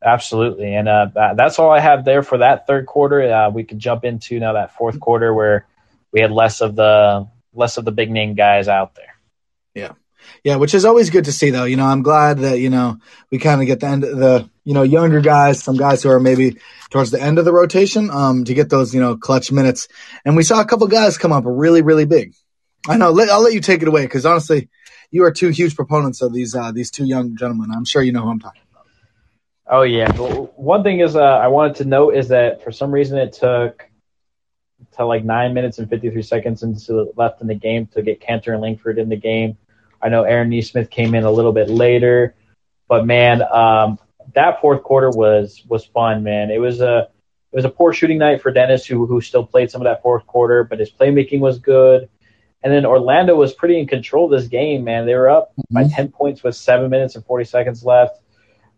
[0.02, 3.22] Absolutely, and uh, that's all I have there for that third quarter.
[3.22, 5.66] Uh, we could jump into now that fourth quarter where
[6.10, 9.14] we had less of the less of the big name guys out there.
[9.74, 9.92] Yeah,
[10.42, 11.64] yeah, which is always good to see, though.
[11.64, 12.98] You know, I'm glad that you know
[13.30, 16.10] we kind of get the end of the you know younger guys, some guys who
[16.10, 16.56] are maybe
[16.88, 19.88] towards the end of the rotation, um, to get those you know clutch minutes.
[20.24, 22.34] And we saw a couple guys come up really, really big.
[22.88, 23.10] I know.
[23.10, 24.70] Let, I'll let you take it away because honestly,
[25.10, 27.70] you are two huge proponents of these uh, these two young gentlemen.
[27.74, 28.69] I'm sure you know who I'm talking about.
[29.70, 30.10] Oh yeah.
[30.18, 33.32] Well, one thing is uh, I wanted to note is that for some reason it
[33.32, 33.88] took
[34.96, 38.52] to like nine minutes and 53 seconds into left in the game to get Kanter
[38.52, 39.56] and Langford in the game.
[40.02, 42.34] I know Aaron Nesmith came in a little bit later,
[42.88, 44.00] but man, um,
[44.34, 46.50] that fourth quarter was was fun, man.
[46.50, 47.08] It was a
[47.52, 50.02] it was a poor shooting night for Dennis, who who still played some of that
[50.02, 52.08] fourth quarter, but his playmaking was good.
[52.62, 55.06] And then Orlando was pretty in control of this game, man.
[55.06, 55.74] They were up mm-hmm.
[55.74, 58.20] by 10 points with seven minutes and 40 seconds left.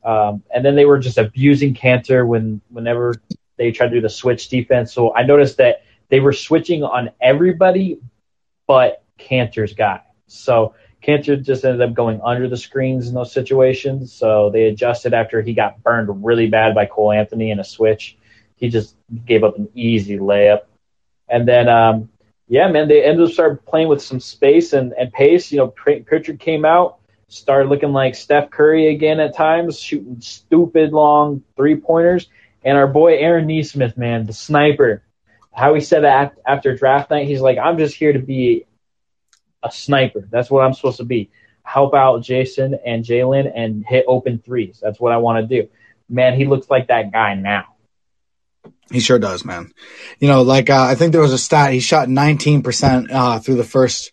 [0.05, 3.15] Um, and then they were just abusing Kanter when whenever
[3.57, 4.93] they tried to do the switch defense.
[4.93, 8.01] So I noticed that they were switching on everybody
[8.67, 10.01] but Kanter's guy.
[10.27, 14.13] So Kanter just ended up going under the screens in those situations.
[14.13, 18.17] So they adjusted after he got burned really bad by Cole Anthony in a switch.
[18.57, 20.63] He just gave up an easy layup.
[21.29, 22.09] And then, um,
[22.49, 25.51] yeah, man, they ended up starting playing with some space and, and pace.
[25.51, 26.99] You know, Pritchard came out,
[27.33, 32.29] started looking like Steph Curry again at times, shooting stupid long three pointers.
[32.65, 35.03] And our boy Aaron Nesmith, man, the sniper,
[35.53, 38.67] how he said that after draft night, he's like, I'm just here to be
[39.63, 40.29] a sniper.
[40.31, 41.31] That's what I'm supposed to be.
[41.63, 44.79] Help out Jayson and Jaylen and hit open threes.
[44.83, 45.69] That's what I want to do.
[46.09, 47.67] Man, he looks like that guy now.
[48.91, 49.73] He sure does, man.
[50.19, 51.73] You know, like uh, I think there was a stat.
[51.73, 54.13] He shot 19% uh, through the first,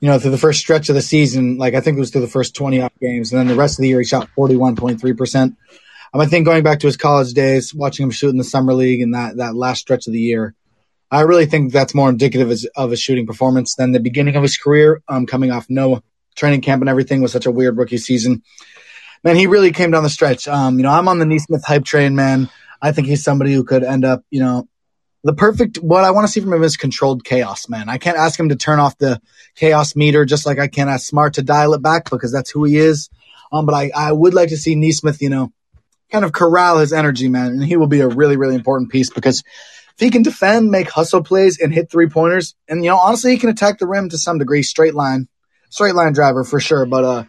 [0.00, 1.58] you know, through the first stretch of the season.
[1.58, 3.78] Like I think it was through the first 20 off games, and then the rest
[3.78, 5.56] of the year he shot 41.3%.
[6.14, 8.74] Um, I think going back to his college days, watching him shoot in the summer
[8.74, 10.54] league and that that last stretch of the year,
[11.10, 14.56] I really think that's more indicative of his shooting performance than the beginning of his
[14.56, 16.02] career, um, coming off no
[16.34, 18.42] training camp and everything was such a weird rookie season.
[19.24, 20.46] Man, he really came down the stretch.
[20.46, 22.48] Um, you know, I'm on the Nesmith hype train, man.
[22.80, 24.68] I think he's somebody who could end up, you know,
[25.28, 25.76] the perfect.
[25.76, 27.90] What I want to see from him is controlled chaos, man.
[27.90, 29.20] I can't ask him to turn off the
[29.56, 32.64] chaos meter, just like I can't ask Smart to dial it back because that's who
[32.64, 33.10] he is.
[33.52, 35.52] Um, but I, I would like to see Nesmith, you know,
[36.10, 39.10] kind of corral his energy, man, and he will be a really, really important piece
[39.10, 42.96] because if he can defend, make hustle plays, and hit three pointers, and you know,
[42.96, 45.28] honestly, he can attack the rim to some degree, straight line,
[45.68, 46.86] straight line driver for sure.
[46.86, 47.24] But uh,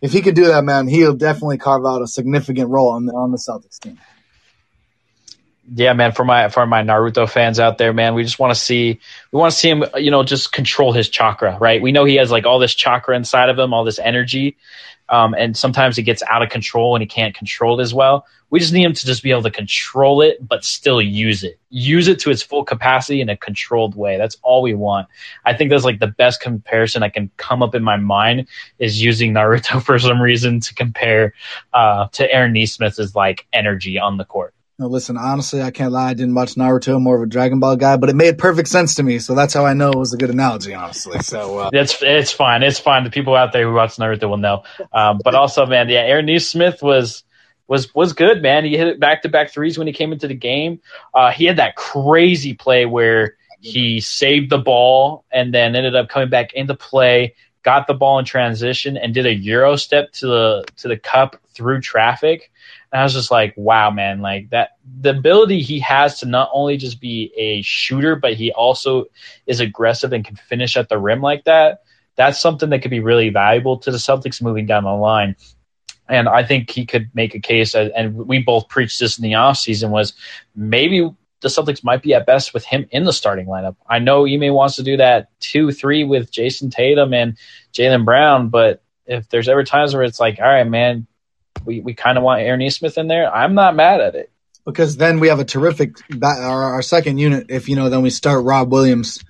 [0.00, 3.12] if he could do that, man, he'll definitely carve out a significant role on the
[3.12, 3.98] on the Celtics team.
[5.70, 6.12] Yeah, man.
[6.12, 8.98] For my for my Naruto fans out there, man, we just want to see
[9.30, 11.80] we want to see him, you know, just control his chakra, right?
[11.80, 14.56] We know he has like all this chakra inside of him, all this energy,
[15.08, 18.26] um, and sometimes it gets out of control and he can't control it as well.
[18.50, 21.60] We just need him to just be able to control it, but still use it.
[21.70, 24.18] Use it to its full capacity in a controlled way.
[24.18, 25.08] That's all we want.
[25.44, 28.48] I think that's like the best comparison I can come up in my mind
[28.78, 31.34] is using Naruto for some reason to compare
[31.72, 34.54] uh, to Aaron Nesmith's like energy on the court.
[34.82, 36.10] No, listen, honestly, I can't lie.
[36.10, 37.00] I didn't watch Naruto.
[37.00, 39.20] More of a Dragon Ball guy, but it made perfect sense to me.
[39.20, 41.20] So that's how I know it was a good analogy, honestly.
[41.20, 42.64] So uh, it's it's fine.
[42.64, 43.04] It's fine.
[43.04, 44.64] The people out there who watch Naruto will know.
[44.92, 47.22] Um, but also, man, yeah, Aaron Nesmith was
[47.68, 48.64] was was good, man.
[48.64, 50.80] He hit it back to back threes when he came into the game.
[51.14, 56.08] Uh, he had that crazy play where he saved the ball and then ended up
[56.08, 60.26] coming back into play, got the ball in transition, and did a euro step to
[60.26, 62.50] the to the cup through traffic.
[62.92, 66.50] And I was just like, wow, man, like that the ability he has to not
[66.52, 69.06] only just be a shooter, but he also
[69.46, 71.82] is aggressive and can finish at the rim like that.
[72.16, 75.36] That's something that could be really valuable to the Celtics moving down the line
[76.08, 79.32] and I think he could make a case, and we both preached this in the
[79.32, 80.12] offseason, was
[80.54, 81.08] maybe
[81.40, 83.76] the Celtics might be at best with him in the starting lineup.
[83.88, 87.38] I know Ime wants to do that two, three with Jayson Tatum and
[87.72, 91.06] Jaylen Brown, but if there's ever times where it's like, all right, man,
[91.64, 94.30] we, we kind of want Aaron Nesmith in there, I'm not mad at it.
[94.64, 98.10] Because then we have a terrific, our, our second unit, if you know, then we
[98.10, 99.22] start Rob Williams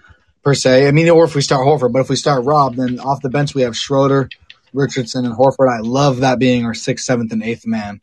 [0.42, 0.87] per se.
[0.87, 3.31] I mean, or if we start Horford, but if we start Rob, then off the
[3.31, 4.29] bench we have Schroeder,
[4.75, 5.75] Richardson and Horford.
[5.75, 8.01] I love that being our sixth, seventh, and eighth man.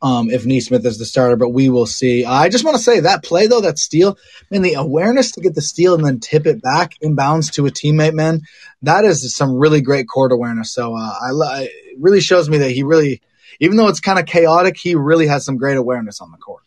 [0.00, 2.24] Um, if Nesmith is the starter, but we will see.
[2.24, 4.18] I just want to say that play though, that steal,
[4.50, 7.70] man, the awareness to get the steal and then tip it back inbounds to a
[7.70, 8.40] teammate, man,
[8.82, 10.72] that is some really great court awareness.
[10.72, 13.22] So uh, I, it really shows me that he really,
[13.62, 16.64] even though it's kind of chaotic, he really has some great awareness on the court.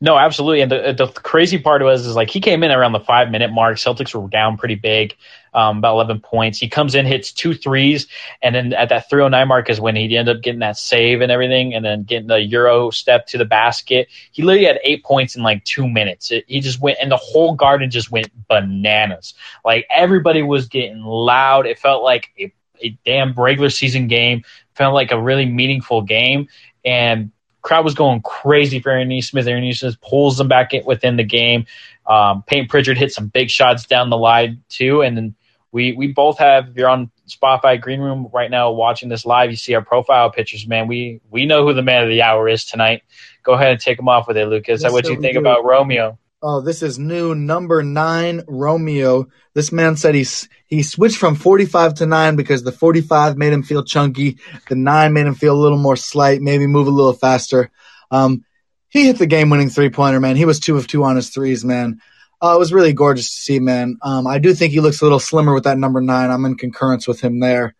[0.00, 0.60] No, absolutely.
[0.60, 3.50] And the, the crazy part was is like he came in around the five minute
[3.50, 3.76] mark.
[3.76, 5.16] Celtics were down pretty big,
[5.52, 6.58] um, about eleven points.
[6.60, 8.06] He comes in, hits two threes,
[8.40, 10.76] and then at that three oh nine mark is when he ended up getting that
[10.76, 14.06] save and everything, and then getting the euro step to the basket.
[14.30, 16.30] He literally had eight points in like two minutes.
[16.30, 19.34] It, he just went, and the whole garden just went bananas.
[19.64, 21.66] Like everybody was getting loud.
[21.66, 24.42] It felt like a a damn regular season game.
[24.76, 26.48] Felt like a really meaningful game,
[26.84, 29.46] and crowd was going crazy for Aaron Smith.
[29.46, 31.66] Aaron Nesmith pulls them back in, within the game.
[32.06, 35.34] Um, Payton Pritchard hit some big shots down the line too, and then
[35.72, 36.68] we we both have.
[36.68, 40.30] If you're on Spotify Green Room right now watching this live, you see our profile
[40.30, 40.66] pictures.
[40.66, 43.02] Man, we we know who the man of the hour is tonight.
[43.42, 44.82] Go ahead and take him off with it, Lucas.
[44.82, 45.40] Yes, what do you think do.
[45.40, 46.18] about Romeo?
[46.48, 49.26] Oh, this is new number nine Romeo.
[49.54, 53.64] This man said he's he switched from 45 to nine because the 45 made him
[53.64, 54.38] feel chunky.
[54.68, 57.72] The nine made him feel a little more slight, maybe move a little faster.
[58.12, 58.44] Um,
[58.90, 60.36] he hit the game winning three pointer, man.
[60.36, 62.00] He was two of two on his threes, man.
[62.40, 63.98] Uh, it was really gorgeous to see, man.
[64.02, 66.30] Um, I do think he looks a little slimmer with that number nine.
[66.30, 67.74] I'm in concurrence with him there.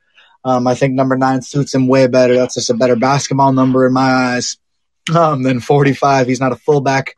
[0.45, 2.35] Um, I think number nine suits him way better.
[2.35, 4.57] That's just a better basketball number in my eyes
[5.15, 6.27] um, than 45.
[6.27, 7.17] He's not a fullback.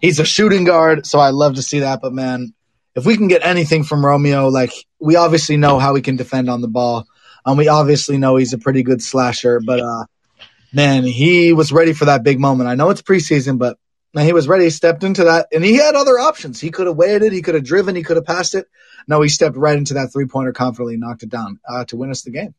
[0.00, 2.00] He's a shooting guard, so I love to see that.
[2.00, 2.54] But man,
[2.94, 6.48] if we can get anything from Romeo, like we obviously know how he can defend
[6.48, 7.06] on the ball.
[7.44, 10.04] Um, we obviously know he's a pretty good slasher, but uh,
[10.72, 12.68] man, he was ready for that big moment.
[12.68, 13.78] I know it's preseason, but
[14.14, 14.64] man, he was ready.
[14.64, 16.60] He stepped into that, and he had other options.
[16.60, 18.66] He could have waited, he could have driven, he could have passed it.
[19.06, 22.10] No, he stepped right into that three pointer confidently, knocked it down uh, to win
[22.10, 22.54] us the game.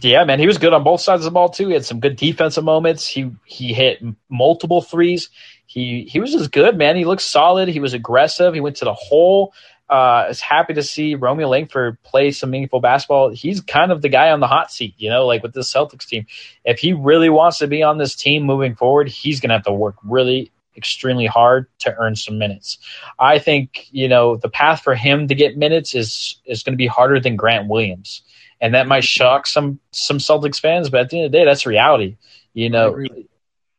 [0.00, 1.68] Yeah, man, he was good on both sides of the ball too.
[1.68, 3.06] He had some good defensive moments.
[3.06, 5.28] He he hit multiple threes.
[5.66, 6.96] He he was just good, man.
[6.96, 7.68] He looked solid.
[7.68, 8.54] He was aggressive.
[8.54, 9.52] He went to the hole.
[9.90, 13.30] Uh, I was happy to see Romeo Langford play some meaningful basketball.
[13.30, 16.06] He's kind of the guy on the hot seat, you know, like with the Celtics
[16.06, 16.26] team.
[16.64, 19.64] If he really wants to be on this team moving forward, he's going to have
[19.64, 22.78] to work really extremely hard to earn some minutes.
[23.18, 26.78] I think, you know, the path for him to get minutes is is going to
[26.78, 28.22] be harder than Grant Williams
[28.62, 31.44] and that might shock some some Celtics fans, but at the end of the day,
[31.44, 32.16] that's reality.
[32.54, 33.04] You know,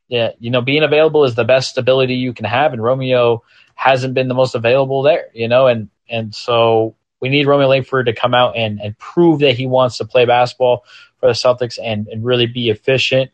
[0.09, 3.43] yeah, you know, being available is the best ability you can have, and Romeo
[3.75, 5.29] hasn't been the most available there.
[5.33, 9.39] You know, and and so we need Romeo Langford to come out and and prove
[9.39, 10.83] that he wants to play basketball
[11.17, 13.31] for the Celtics and and really be efficient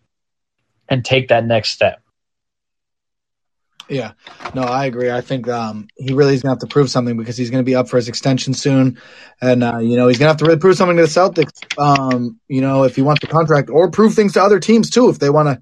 [0.88, 2.04] and take that next step.
[3.90, 4.12] Yeah,
[4.54, 5.10] no, I agree.
[5.10, 7.64] I think um, he really is going to have to prove something because he's going
[7.64, 9.02] to be up for his extension soon,
[9.42, 11.52] and uh, you know he's going to have to really prove something to the Celtics.
[11.80, 15.10] Um, you know, if he wants the contract, or prove things to other teams too,
[15.10, 15.62] if they want to,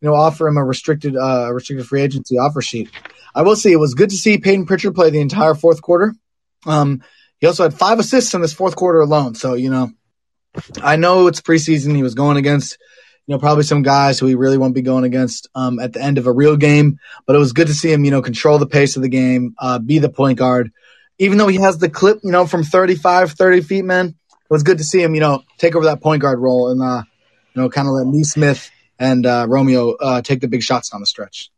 [0.00, 2.90] you know, offer him a restricted, uh, restricted free agency offer sheet.
[3.32, 6.14] I will say it was good to see Payton Pritchard play the entire fourth quarter.
[6.66, 7.04] Um,
[7.38, 9.36] he also had five assists in this fourth quarter alone.
[9.36, 9.92] So you know,
[10.82, 11.94] I know it's preseason.
[11.94, 12.76] He was going against
[13.28, 16.00] you know, probably some guys who he really won't be going against um, at the
[16.00, 16.98] end of a real game.
[17.26, 19.54] But it was good to see him, you know, control the pace of the game,
[19.58, 20.72] uh, be the point guard.
[21.18, 24.62] Even though he has the clip, you know, from 35, 30 feet, man, it was
[24.62, 27.02] good to see him, you know, take over that point guard role and, uh,
[27.54, 31.00] you know, kind of let Nesmith and uh, Romeo uh, take the big shots down
[31.00, 31.50] the stretch.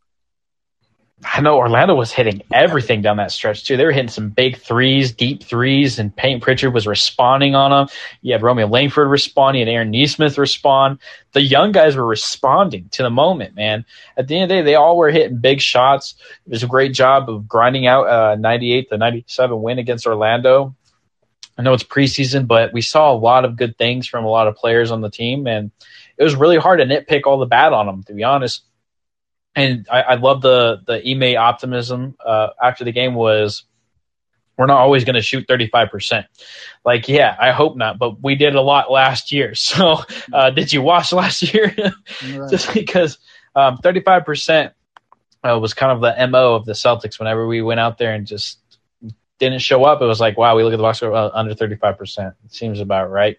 [1.23, 3.77] I know Orlando was hitting everything down that stretch too.
[3.77, 7.95] They were hitting some big threes, deep threes, and Payton Pritchard was responding on them.
[8.21, 10.99] You had Romeo Langford responding, and Aaron Nesmith respond.
[11.33, 13.85] The young guys were responding to the moment, man.
[14.17, 16.15] At the end of the day, they all were hitting big shots.
[16.47, 20.75] It was a great job of grinding out a 98 to 97 win against Orlando.
[21.57, 24.47] I know it's preseason, but we saw a lot of good things from a lot
[24.47, 25.69] of players on the team, and
[26.17, 28.63] it was really hard to nitpick all the bad on them, to be honest
[29.55, 33.63] and I, I love the the Ime optimism uh, after the game was
[34.57, 36.25] we're not always going to shoot 35%.
[36.85, 39.53] Like, yeah, I hope not, but we did a lot last year.
[39.61, 41.73] So, uh, did you watch last year?
[41.77, 42.49] right.
[42.49, 43.17] Just because
[43.55, 44.71] um, 35%
[45.43, 48.27] uh, was kind of the MO of the Celtics whenever we went out there and
[48.27, 48.59] just
[49.39, 50.01] didn't show up.
[50.01, 52.35] It was like, wow, we look at the box score uh, under 35%.
[52.45, 53.37] It seems about right.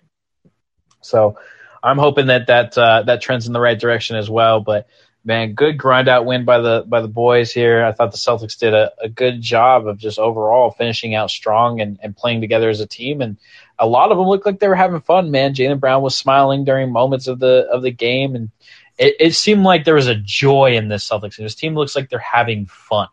[1.03, 1.39] So,
[1.85, 4.61] I'm hoping that that uh, that trends in the right direction as well.
[4.61, 4.87] But
[5.25, 7.85] man, good grind out win by the by the boys here.
[7.85, 11.81] I thought the Celtics did a, a good job of just overall finishing out strong
[11.81, 13.21] and, and playing together as a team.
[13.21, 13.37] And
[13.79, 15.55] a lot of them looked like they were having fun, man.
[15.55, 18.51] Jaylen Brown was smiling during moments of the of the game and
[18.99, 21.97] it, it seemed like there was a joy in this Celtics and this team looks
[21.97, 23.09] like they're having fun.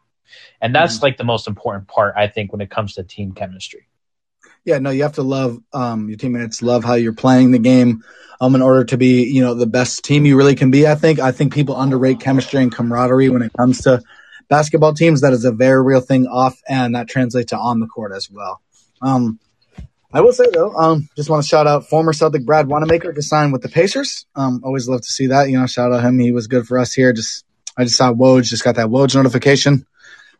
[0.61, 1.05] And that's mm-hmm.
[1.05, 3.87] like the most important part, I think, when it comes to team chemistry.
[4.65, 8.03] Yeah, no, you have to love um, your teammates, love how you're playing the game
[8.41, 10.87] um, in order to be, you know, the best team you really can be.
[10.87, 11.19] I think.
[11.19, 14.01] I think people underrate chemistry and camaraderie when it comes to
[14.47, 15.21] basketball teams.
[15.21, 18.29] That is a very real thing off, and that translates to on the court as
[18.29, 18.61] well.
[19.01, 19.39] Um,
[20.11, 23.21] I will say though, um, just want to shout out former Celtic Brad Wanamaker to
[23.21, 24.25] sign with the Pacers.
[24.35, 25.49] Um, always love to see that.
[25.49, 26.17] You know, shout out him.
[26.17, 27.13] He was good for us here.
[27.13, 27.45] Just
[27.77, 29.85] I just saw Woj, just got that Woj notification.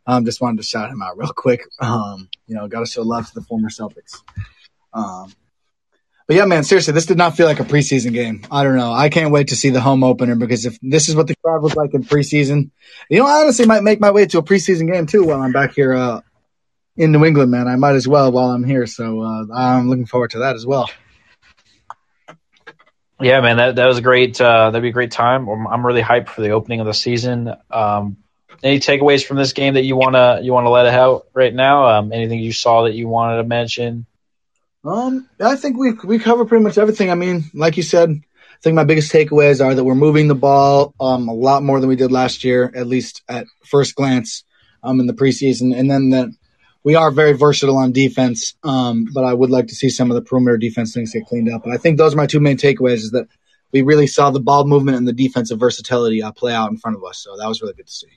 [0.10, 1.62] Um, just wanted to shout him out real quick.
[1.80, 4.24] Um, you know, got to show love to the former Celtics.
[4.92, 5.32] Um,
[6.26, 8.42] but yeah, man, seriously, this did not feel like a preseason game.
[8.50, 8.92] I don't know.
[8.92, 11.62] I can't wait to see the home opener because if this is what the crowd
[11.62, 12.72] was like in preseason,
[13.08, 15.52] you know, I honestly might make my way to a preseason game too while I'm
[15.52, 16.22] back here uh,
[16.98, 17.68] in New England, man.
[17.68, 18.88] I might as well while I'm here.
[18.88, 20.90] So uh, I'm looking forward to that as well.
[23.22, 24.42] Yeah, man, that that was a great.
[24.42, 25.48] Uh, that'd be a great time.
[25.48, 27.54] I'm, I'm really hyped for the opening of the season.
[27.70, 28.18] Um,
[28.64, 31.88] any takeaways from this game that you wanna you wanna let out right now?
[31.88, 34.06] Um, anything you saw that you wanted to mention?
[34.84, 37.12] Um, I think we we cover pretty much everything.
[37.12, 40.36] I mean, like you said, I think my biggest takeaways are that we're moving the
[40.36, 44.44] ball um, a lot more than we did last year, at least at first glance
[44.84, 46.30] um, in the preseason, and then that
[46.84, 48.56] we are very versatile on defense.
[48.64, 51.52] Um, but I would like to see some of the perimeter defense things get cleaned
[51.52, 51.66] up.
[51.66, 53.28] And I think those are my two main takeaways: is that
[53.74, 56.98] we really saw the ball movement and the defensive versatility uh, play out in front
[56.98, 57.20] of us.
[57.20, 58.08] So that was really good to see.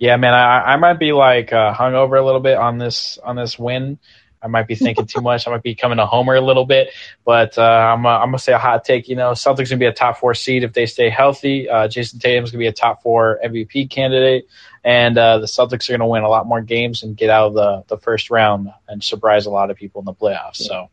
[0.00, 3.36] Yeah, man, I, I might be like uh, hungover a little bit on this on
[3.36, 3.98] this win.
[4.42, 5.46] I might be thinking too much.
[5.46, 6.88] I might be coming a homer a little bit,
[7.26, 9.08] but uh, I'm, uh, I'm gonna say a hot take.
[9.08, 11.68] You know, Celtics gonna be a top four seed if they stay healthy.
[11.68, 14.48] Uh, Jayson Tatum's gonna be a top four MVP candidate,
[14.82, 17.54] and uh, the Celtics are gonna win a lot more games and get out of
[17.54, 20.56] the, the first round and surprise a lot of people in the playoffs.
[20.56, 20.88] So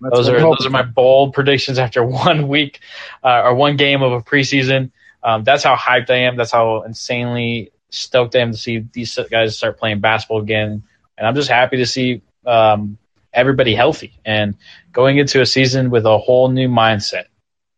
[0.00, 2.78] That's those are those are my bold predictions after one week
[3.24, 4.92] uh, or one game of a preseason.
[5.24, 6.36] Um, that's how hyped I am.
[6.36, 10.82] That's how insanely stoked to see these guys start playing basketball again.
[11.16, 12.98] And I'm just happy to see um,
[13.32, 14.56] everybody healthy and
[14.92, 17.24] going into a season with a whole new mindset.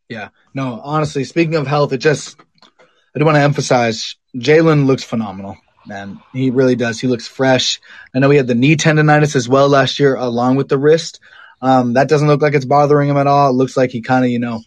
[0.09, 0.29] Yeah.
[0.55, 2.37] No, honestly, speaking of health, it just,
[3.15, 5.57] I do want to emphasize Jaylen looks phenomenal,
[5.87, 6.21] man.
[6.33, 7.01] He really does.
[7.01, 7.81] He looks fresh.
[8.15, 11.21] I know he had the knee tendonitis as well last year, along with the wrist.
[11.61, 13.51] Um, that doesn't look like it's bothering him at all.
[13.51, 14.62] It looks like he kind of, you know,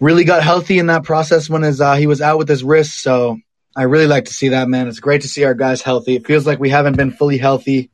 [0.00, 3.02] really got healthy in that process when his uh, he was out with his wrist.
[3.02, 3.38] So
[3.76, 4.88] I really like to see that, man.
[4.88, 6.16] It's great to see our guys healthy.
[6.16, 7.90] It feels like we haven't been fully healthy.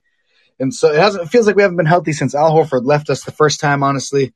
[0.59, 3.11] And so it hasn't it feels like we haven't been healthy since Al Horford left
[3.11, 4.33] us the first time, honestly.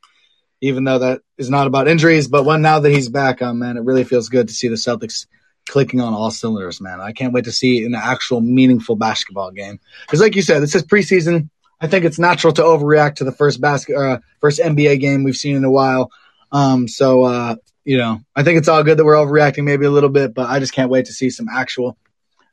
[0.61, 3.79] Even though that is not about injuries, but when now that he's back, um, man,
[3.79, 5.27] it really feels good to see the Celtics
[5.67, 7.01] clicking on all cylinders, man.
[7.01, 9.81] I can't wait to see an actual meaningful basketball game.
[10.03, 11.49] Because, like you said, this is preseason.
[11.81, 15.37] I think it's natural to overreact to the first basket, uh, first NBA game we've
[15.37, 16.11] seen in a while.
[16.53, 19.91] Um, so uh, you know, I think it's all good that we're overreacting maybe a
[19.91, 21.97] little bit, but I just can't wait to see some actual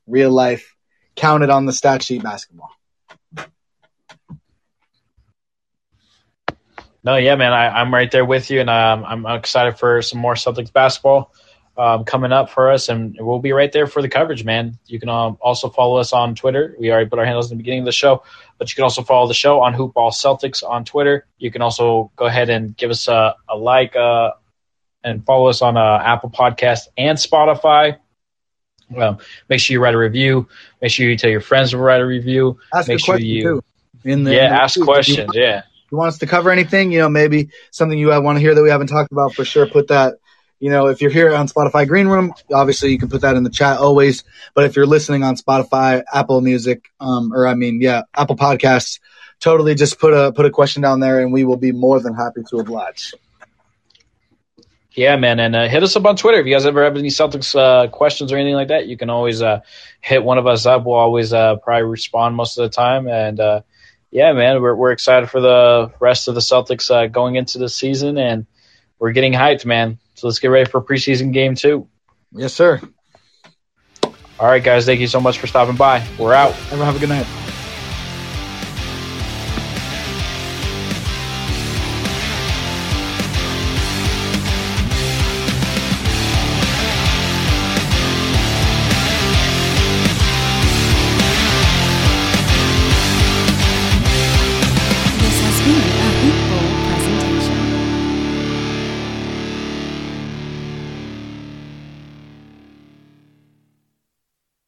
[0.05, 0.75] real life
[1.15, 2.71] counted on the stat sheet basketball.
[7.03, 10.19] No, yeah, man, I, am right there with you, and um, I'm excited for some
[10.19, 11.32] more Celtics basketball
[11.78, 14.78] um, coming up for us, and we'll be right there for the coverage, man.
[14.88, 16.75] You can um, also follow us on Twitter.
[16.80, 18.23] We already put our handles in the beginning of the show,
[18.57, 21.25] but you can also follow the show on Hoopball Celtics on Twitter.
[21.38, 24.32] You can also go ahead and give us a, a like, uh,
[25.07, 27.97] and follow us on uh, Apple Podcast and Spotify.
[28.89, 30.47] Well, make sure you write a review.
[30.81, 32.59] Make sure you tell your friends to write a review.
[32.73, 33.63] Ask make sure you too.
[34.03, 35.31] In the, yeah, in the ask questions.
[35.33, 36.91] You, yeah, you want us to cover anything?
[36.91, 39.67] You know, maybe something you want to hear that we haven't talked about for sure.
[39.67, 40.15] Put that.
[40.59, 43.43] You know, if you're here on Spotify Green Room, obviously you can put that in
[43.43, 44.23] the chat always.
[44.55, 48.99] But if you're listening on Spotify, Apple Music, um, or I mean, yeah, Apple Podcasts,
[49.39, 52.15] totally just put a put a question down there, and we will be more than
[52.15, 53.13] happy to oblige.
[54.97, 57.09] Yeah, man, and uh, hit us up on Twitter if you guys ever have any
[57.09, 58.87] Celtics uh, questions or anything like that.
[58.87, 59.59] You can always uh,
[60.01, 60.87] hit one of us up.
[60.87, 63.07] We'll always uh, probably respond most of the time.
[63.07, 63.61] And uh,
[64.09, 67.69] yeah, man, we're we're excited for the rest of the Celtics uh, going into the
[67.69, 68.47] season, and
[68.97, 69.99] we're getting hyped, man.
[70.15, 71.87] So let's get ready for preseason game two.
[72.31, 72.81] Yes, sir.
[74.03, 76.03] All right, guys, thank you so much for stopping by.
[76.17, 76.53] We're out.
[76.71, 77.56] Everyone have a good night.